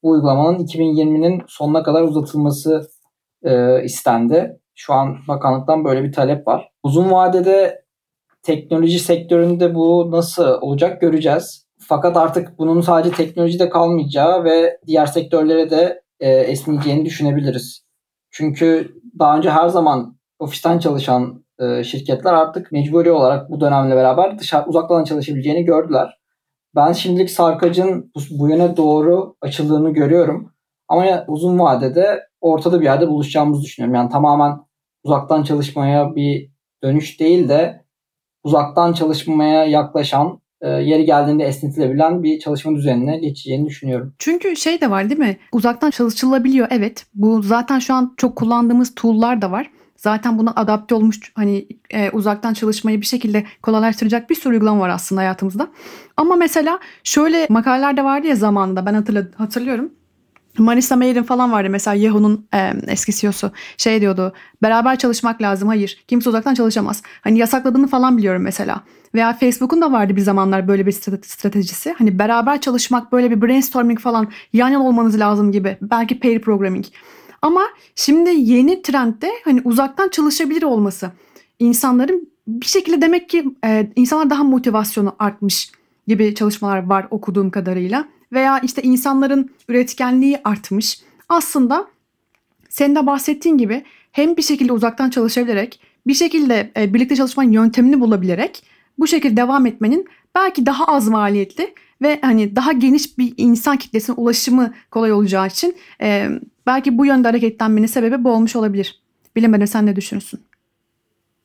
bu 0.02 0.10
uygulamanın 0.10 0.58
2020'nin 0.58 1.42
sonuna 1.48 1.82
kadar 1.82 2.02
uzatılması 2.02 2.88
e, 3.42 3.84
istendi. 3.84 4.60
Şu 4.74 4.92
an 4.94 5.18
bakanlıktan 5.28 5.84
böyle 5.84 6.04
bir 6.04 6.12
talep 6.12 6.46
var. 6.46 6.68
Uzun 6.82 7.10
vadede 7.10 7.84
teknoloji 8.42 8.98
sektöründe 8.98 9.74
bu 9.74 10.10
nasıl 10.10 10.58
olacak 10.60 11.00
göreceğiz. 11.00 11.66
Fakat 11.80 12.16
artık 12.16 12.58
bunun 12.58 12.80
sadece 12.80 13.16
teknolojide 13.16 13.68
kalmayacağı 13.68 14.44
ve 14.44 14.78
diğer 14.86 15.06
sektörlere 15.06 15.70
de 15.70 16.02
e, 16.20 16.30
esneyeceğini 16.30 17.04
düşünebiliriz. 17.04 17.84
Çünkü 18.30 18.94
daha 19.18 19.36
önce 19.36 19.50
her 19.50 19.68
zaman 19.68 20.16
ofisten 20.38 20.78
çalışan 20.78 21.44
e, 21.58 21.84
şirketler 21.84 22.32
artık 22.32 22.72
mecburi 22.72 23.10
olarak 23.10 23.50
bu 23.50 23.60
dönemle 23.60 23.96
beraber 23.96 24.38
dışarı 24.38 24.66
uzaktan 24.66 25.04
çalışabileceğini 25.04 25.64
gördüler. 25.64 26.18
Ben 26.76 26.92
şimdilik 26.92 27.30
sarkacın 27.30 28.12
bu, 28.16 28.20
bu 28.38 28.48
yöne 28.48 28.76
doğru 28.76 29.36
açıldığını 29.40 29.90
görüyorum. 29.90 30.52
Ama 30.88 31.24
uzun 31.28 31.58
vadede 31.58 32.26
ortada 32.44 32.80
bir 32.80 32.84
yerde 32.84 33.08
buluşacağımızı 33.08 33.62
düşünüyorum. 33.62 33.94
Yani 33.94 34.10
tamamen 34.10 34.58
uzaktan 35.04 35.42
çalışmaya 35.42 36.16
bir 36.16 36.50
dönüş 36.82 37.20
değil 37.20 37.48
de 37.48 37.84
uzaktan 38.44 38.92
çalışmaya 38.92 39.64
yaklaşan, 39.64 40.40
e, 40.60 40.68
yeri 40.68 41.04
geldiğinde 41.04 41.44
esnetilebilen 41.44 42.22
bir 42.22 42.38
çalışma 42.38 42.74
düzenine 42.74 43.18
geçeceğini 43.18 43.66
düşünüyorum. 43.66 44.14
Çünkü 44.18 44.56
şey 44.56 44.80
de 44.80 44.90
var 44.90 45.10
değil 45.10 45.20
mi? 45.20 45.36
Uzaktan 45.52 45.90
çalışılabiliyor 45.90 46.68
evet. 46.70 47.06
Bu 47.14 47.42
zaten 47.42 47.78
şu 47.78 47.94
an 47.94 48.14
çok 48.16 48.36
kullandığımız 48.36 48.94
tool'lar 48.94 49.42
da 49.42 49.50
var. 49.50 49.70
Zaten 49.96 50.38
buna 50.38 50.52
adapte 50.56 50.94
olmuş 50.94 51.32
hani 51.34 51.68
e, 51.90 52.10
uzaktan 52.10 52.54
çalışmayı 52.54 53.00
bir 53.00 53.06
şekilde 53.06 53.44
kolaylaştıracak 53.62 54.30
bir 54.30 54.34
sürü 54.34 54.54
uygulama 54.54 54.80
var 54.80 54.88
aslında 54.88 55.20
hayatımızda. 55.20 55.68
Ama 56.16 56.36
mesela 56.36 56.78
şöyle 57.04 57.46
makaleler 57.50 57.96
de 57.96 58.04
vardı 58.04 58.26
ya 58.26 58.36
zamanında 58.36 58.86
ben 58.86 58.94
hatırla, 58.94 59.24
hatırlıyorum. 59.36 59.92
Marissa 60.58 60.96
Mayer'in 60.96 61.22
falan 61.22 61.52
vardı 61.52 61.70
mesela 61.70 61.94
Yahoo'nun 61.94 62.46
e, 62.54 62.72
eski 62.86 63.12
CEO'su 63.12 63.50
şey 63.76 64.00
diyordu 64.00 64.32
beraber 64.62 64.98
çalışmak 64.98 65.42
lazım 65.42 65.68
hayır 65.68 66.04
kimse 66.08 66.28
uzaktan 66.28 66.54
çalışamaz. 66.54 67.02
Hani 67.20 67.38
yasakladığını 67.38 67.86
falan 67.86 68.18
biliyorum 68.18 68.42
mesela. 68.42 68.82
Veya 69.14 69.32
Facebook'un 69.32 69.82
da 69.82 69.92
vardı 69.92 70.16
bir 70.16 70.20
zamanlar 70.20 70.68
böyle 70.68 70.86
bir 70.86 70.92
strate- 70.92 71.26
stratejisi. 71.26 71.94
Hani 71.98 72.18
beraber 72.18 72.60
çalışmak 72.60 73.12
böyle 73.12 73.30
bir 73.30 73.42
brainstorming 73.42 73.98
falan 74.00 74.28
yan 74.52 74.68
yana 74.68 74.86
olmanız 74.86 75.20
lazım 75.20 75.52
gibi. 75.52 75.76
Belki 75.82 76.20
pair 76.20 76.40
programming. 76.40 76.84
Ama 77.42 77.62
şimdi 77.94 78.30
yeni 78.30 78.82
trendde 78.82 79.30
hani 79.44 79.60
uzaktan 79.64 80.08
çalışabilir 80.08 80.62
olması. 80.62 81.10
insanların 81.58 82.28
bir 82.48 82.66
şekilde 82.66 83.02
demek 83.02 83.28
ki 83.28 83.44
e, 83.64 83.90
insanlar 83.96 84.30
daha 84.30 84.44
motivasyonu 84.44 85.16
artmış 85.18 85.72
gibi 86.06 86.34
çalışmalar 86.34 86.86
var 86.86 87.06
okuduğum 87.10 87.50
kadarıyla. 87.50 88.04
Veya 88.34 88.58
işte 88.58 88.82
insanların 88.82 89.50
üretkenliği 89.68 90.40
artmış. 90.44 91.00
Aslında 91.28 91.86
senin 92.68 92.94
de 92.94 93.06
bahsettiğin 93.06 93.58
gibi 93.58 93.84
hem 94.12 94.36
bir 94.36 94.42
şekilde 94.42 94.72
uzaktan 94.72 95.10
çalışabilerek 95.10 95.80
bir 96.06 96.14
şekilde 96.14 96.72
e, 96.76 96.94
birlikte 96.94 97.16
çalışmanın 97.16 97.50
yöntemini 97.50 98.00
bulabilerek 98.00 98.64
bu 98.98 99.06
şekilde 99.06 99.36
devam 99.36 99.66
etmenin 99.66 100.08
belki 100.34 100.66
daha 100.66 100.84
az 100.84 101.08
maliyetli 101.08 101.74
ve 102.02 102.18
hani 102.22 102.56
daha 102.56 102.72
geniş 102.72 103.18
bir 103.18 103.34
insan 103.36 103.76
kitlesine 103.76 104.16
ulaşımı 104.16 104.74
kolay 104.90 105.12
olacağı 105.12 105.46
için 105.46 105.76
e, 106.00 106.28
belki 106.66 106.98
bu 106.98 107.06
yönde 107.06 107.28
hareketlenmenin 107.28 107.86
sebebi 107.86 108.24
bu 108.24 108.32
olmuş 108.32 108.56
olabilir. 108.56 109.02
Bilemedim 109.36 109.66
sen 109.66 109.86
ne 109.86 109.96
düşünürsün? 109.96 110.40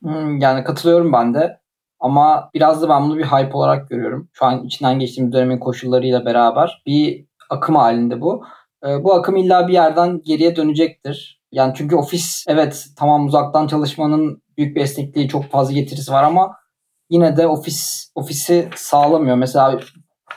Hmm, 0.03 0.37
Yani 0.37 0.63
katılıyorum 0.63 1.13
ben 1.13 1.33
de. 1.33 1.58
Ama 1.99 2.49
biraz 2.53 2.81
da 2.81 2.89
ben 2.89 3.03
bunu 3.03 3.17
bir 3.17 3.25
hype 3.25 3.53
olarak 3.53 3.89
görüyorum. 3.89 4.29
Şu 4.33 4.45
an 4.45 4.63
içinden 4.63 4.99
geçtiğimiz 4.99 5.33
dönemin 5.33 5.59
koşullarıyla 5.59 6.25
beraber 6.25 6.83
bir 6.85 7.25
akım 7.49 7.75
halinde 7.75 8.21
bu. 8.21 8.43
Ee, 8.85 9.03
bu 9.03 9.13
akım 9.13 9.35
illa 9.35 9.67
bir 9.67 9.73
yerden 9.73 10.21
geriye 10.23 10.55
dönecektir. 10.55 11.41
Yani 11.51 11.73
çünkü 11.75 11.95
ofis 11.95 12.45
evet 12.47 12.87
tamam 12.97 13.25
uzaktan 13.25 13.67
çalışmanın 13.67 14.41
büyük 14.57 14.75
bir 14.75 14.81
esnekliği 14.81 15.27
çok 15.27 15.45
fazla 15.45 15.73
getirisi 15.73 16.11
var 16.11 16.23
ama 16.23 16.55
yine 17.09 17.37
de 17.37 17.47
ofis 17.47 18.11
ofisi 18.15 18.69
sağlamıyor. 18.75 19.35
Mesela 19.35 19.79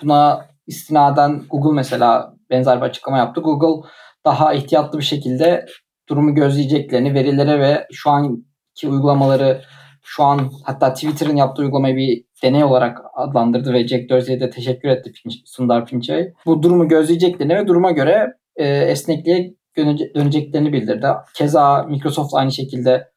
buna 0.03 0.46
istinaden 0.66 1.42
Google 1.51 1.75
mesela 1.75 2.35
benzer 2.51 2.81
bir 2.81 2.87
açıklama 2.87 3.18
yaptı. 3.18 3.40
Google 3.40 3.88
daha 4.25 4.55
ihtiyatlı 4.55 4.98
bir 4.98 5.05
şekilde 5.05 5.66
durumu 6.09 6.35
gözleyeceklerini, 6.35 7.14
verilere 7.14 7.61
ve 7.61 7.87
şu 7.92 8.11
anki 8.11 8.88
uygulamaları 8.88 9.62
şu 10.03 10.25
an 10.25 10.51
hatta 10.65 10.93
Twitter'ın 10.95 11.37
yaptığı 11.37 11.62
uygulamayı 11.62 11.97
bir 11.97 12.25
deney 12.43 12.65
olarak 12.65 12.99
adlandırdı 13.15 13.73
ve 13.73 13.88
Jack 13.88 14.11
Dorsey'e 14.11 14.41
de 14.41 14.51
teşekkür 14.51 14.88
etti 14.88 15.11
Pinch- 15.11 15.43
Sundar 15.45 15.87
Pichai. 15.87 16.33
Bu 16.47 16.62
durumu 16.62 16.88
gözleyeceklerini 16.88 17.57
ve 17.57 17.67
duruma 17.67 17.91
göre 17.91 18.33
e, 18.57 18.67
esnekliğe 18.69 19.55
dönece- 19.77 20.15
döneceklerini 20.15 20.73
bildirdi. 20.73 21.07
Keza 21.35 21.83
Microsoft 21.83 22.35
aynı 22.35 22.53
şekilde 22.53 23.09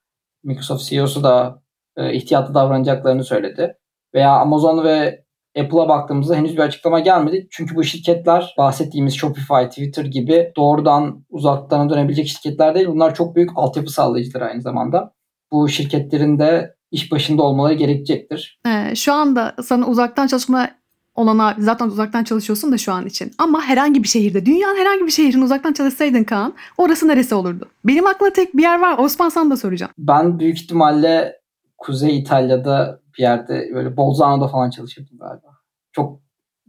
Microsoft 0.44 0.84
CEO'su 0.90 1.24
da 1.24 1.62
e, 1.98 2.14
ihtiyatlı 2.14 2.54
davranacaklarını 2.54 3.24
söyledi. 3.24 3.78
Veya 4.14 4.32
Amazon 4.32 4.84
ve 4.84 5.26
Apple'a 5.60 5.90
baktığımızda 5.90 6.36
henüz 6.36 6.54
bir 6.54 6.62
açıklama 6.62 7.00
gelmedi. 7.00 7.48
Çünkü 7.52 7.76
bu 7.76 7.84
şirketler 7.84 8.54
bahsettiğimiz 8.58 9.14
Shopify, 9.14 9.64
Twitter 9.70 10.06
gibi 10.06 10.52
doğrudan 10.58 11.26
uzaktan 11.30 11.90
dönebilecek 11.90 12.28
şirketler 12.28 12.76
değil. 12.76 12.88
Bunlar 12.88 13.16
çok 13.16 13.36
büyük 13.36 13.50
altyapı 13.56 13.92
sağlayıcıları 13.92 14.46
aynı 14.46 14.62
zamanda. 14.62 15.12
Bu 15.52 15.70
şirketlerin 15.70 16.40
de 16.40 16.76
iş 16.92 17.12
başında 17.12 17.44
olmaları 17.44 17.74
gerekecektir. 17.74 18.60
Ee, 18.68 18.96
şu 18.96 19.14
anda 19.14 19.56
sana 19.64 19.88
uzaktan 19.88 20.28
çalışma 20.28 20.70
olana 21.16 21.56
zaten 21.60 21.88
uzaktan 21.88 22.24
çalışıyorsun 22.24 22.72
da 22.72 22.78
şu 22.78 22.94
an 22.94 23.06
için. 23.06 23.32
Ama 23.38 23.62
herhangi 23.62 24.04
bir 24.04 24.08
şehirde, 24.08 24.46
dünyanın 24.46 24.78
herhangi 24.78 25.06
bir 25.06 25.12
şehrinde 25.12 25.46
uzaktan 25.46 25.74
çalışsaydın 25.74 26.24
Kaan, 26.24 26.54
orası 26.78 27.08
neresi 27.08 27.36
olurdu? 27.36 27.70
Benim 27.86 28.08
aklımda 28.08 28.34
tek 28.34 28.58
bir 28.58 28.62
yer 28.62 28.80
var. 28.80 28.98
Osman 28.98 29.30
sana 29.30 29.50
da 29.50 29.58
soracağım. 29.58 29.92
Ben 29.98 30.40
büyük 30.40 30.58
ihtimalle 30.58 31.42
Kuzey 31.78 32.20
İtalya'da 32.20 33.00
bir 33.18 33.24
yerde 33.24 33.70
böyle 33.74 33.98
Bolzano'da 33.98 34.48
falan 34.48 34.70
çalışırdım 34.70 35.18
galiba. 35.18 35.48
Çok 35.92 36.20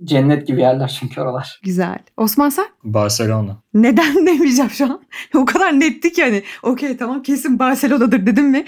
cennet 0.05 0.47
gibi 0.47 0.61
yerler 0.61 0.97
çünkü 1.01 1.21
oralar. 1.21 1.61
Güzel. 1.63 1.99
Osman 2.17 2.49
sen? 2.49 2.67
Barcelona. 2.85 3.63
Neden 3.75 4.15
demeyeceğim 4.27 4.71
şu 4.71 4.85
an. 4.85 5.03
o 5.35 5.45
kadar 5.45 5.81
netti 5.81 6.13
ki 6.13 6.23
hani. 6.23 6.43
Okey 6.63 6.97
tamam 6.97 7.23
kesin 7.23 7.59
Barcelona'dır 7.59 8.27
dedim 8.27 8.47
mi? 8.49 8.65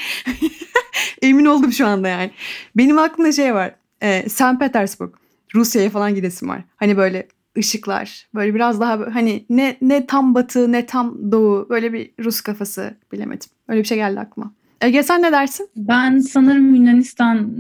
Emin 1.22 1.44
oldum 1.44 1.72
şu 1.72 1.86
anda 1.86 2.08
yani. 2.08 2.30
Benim 2.76 2.98
aklımda 2.98 3.32
şey 3.32 3.54
var. 3.54 3.74
E, 4.02 4.28
St. 4.28 4.58
Petersburg. 4.60 5.14
Rusya'ya 5.54 5.90
falan 5.90 6.14
gidesim 6.14 6.48
var. 6.48 6.64
Hani 6.76 6.96
böyle 6.96 7.28
ışıklar. 7.58 8.28
Böyle 8.34 8.54
biraz 8.54 8.80
daha 8.80 8.98
hani 9.14 9.46
ne 9.50 9.76
ne 9.80 10.06
tam 10.06 10.34
batı 10.34 10.72
ne 10.72 10.86
tam 10.86 11.32
doğu. 11.32 11.66
Böyle 11.70 11.92
bir 11.92 12.10
Rus 12.24 12.40
kafası 12.40 12.94
bilemedim. 13.12 13.48
Öyle 13.68 13.80
bir 13.80 13.86
şey 13.86 13.98
geldi 13.98 14.20
aklıma. 14.20 14.52
Ege 14.80 15.02
sen 15.02 15.22
ne 15.22 15.32
dersin? 15.32 15.68
Ben 15.76 16.18
sanırım 16.18 16.74
Yunanistan 16.74 17.50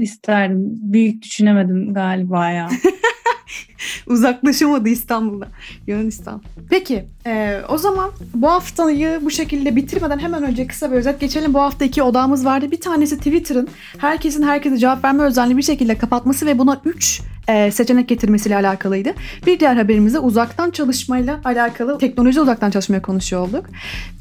isterdim. 0.00 0.58
Büyük 0.82 1.22
düşünemedim 1.22 1.94
galiba 1.94 2.50
ya. 2.50 2.68
Uzaklaşamadı 4.06 4.88
İstanbul'da. 4.88 5.48
Yunanistan. 5.86 6.42
Peki 6.70 7.04
e, 7.26 7.60
o 7.68 7.78
zaman 7.78 8.10
bu 8.34 8.50
haftayı 8.50 9.20
bu 9.22 9.30
şekilde 9.30 9.76
bitirmeden 9.76 10.18
hemen 10.18 10.42
önce 10.42 10.66
kısa 10.66 10.90
bir 10.90 10.96
özet 10.96 11.20
geçelim. 11.20 11.54
Bu 11.54 11.60
hafta 11.60 11.84
iki 11.84 12.02
odağımız 12.02 12.44
vardı. 12.44 12.70
Bir 12.70 12.80
tanesi 12.80 13.16
Twitter'ın 13.16 13.68
herkesin 13.98 14.42
herkese 14.42 14.78
cevap 14.78 15.04
verme 15.04 15.22
özelliğini 15.22 15.58
bir 15.58 15.62
şekilde 15.62 15.98
kapatması 15.98 16.46
ve 16.46 16.58
buna 16.58 16.80
3 16.84 17.22
seçenek 17.70 18.08
getirmesiyle 18.08 18.56
alakalıydı. 18.56 19.14
Bir 19.46 19.60
diğer 19.60 19.76
haberimiz 19.76 20.14
de 20.14 20.18
uzaktan 20.18 20.70
çalışmayla 20.70 21.40
alakalı 21.44 21.98
teknoloji 21.98 22.40
uzaktan 22.40 22.70
çalışmaya 22.70 23.02
konuşuyor 23.02 23.48
olduk. 23.48 23.66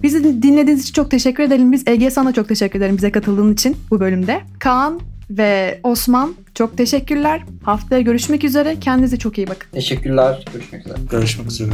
Bizi 0.04 0.42
dinlediğiniz 0.44 0.84
için 0.84 0.94
çok 0.94 1.12
teşekkür 1.12 1.44
edelim. 1.44 1.72
Biz 1.72 1.88
Ege 1.88 2.12
sana 2.12 2.34
çok 2.34 2.48
teşekkür 2.48 2.80
ederim 2.80 2.98
bize 2.98 3.12
katıldığın 3.12 3.54
için 3.54 3.78
bu 3.92 4.00
bölümde. 4.00 4.42
Kaan 4.60 5.00
ve 5.30 5.80
Osman 5.84 6.36
çok 6.56 6.78
teşekkürler. 6.78 7.42
Haftaya 7.64 8.02
görüşmek 8.02 8.44
üzere. 8.44 8.80
Kendinize 8.80 9.18
çok 9.18 9.38
iyi 9.38 9.48
bakın. 9.48 9.70
Teşekkürler. 9.72 10.46
Görüşmek 10.54 10.86
üzere. 10.86 10.98
Görüşmek 11.12 11.48
üzere. 11.48 11.72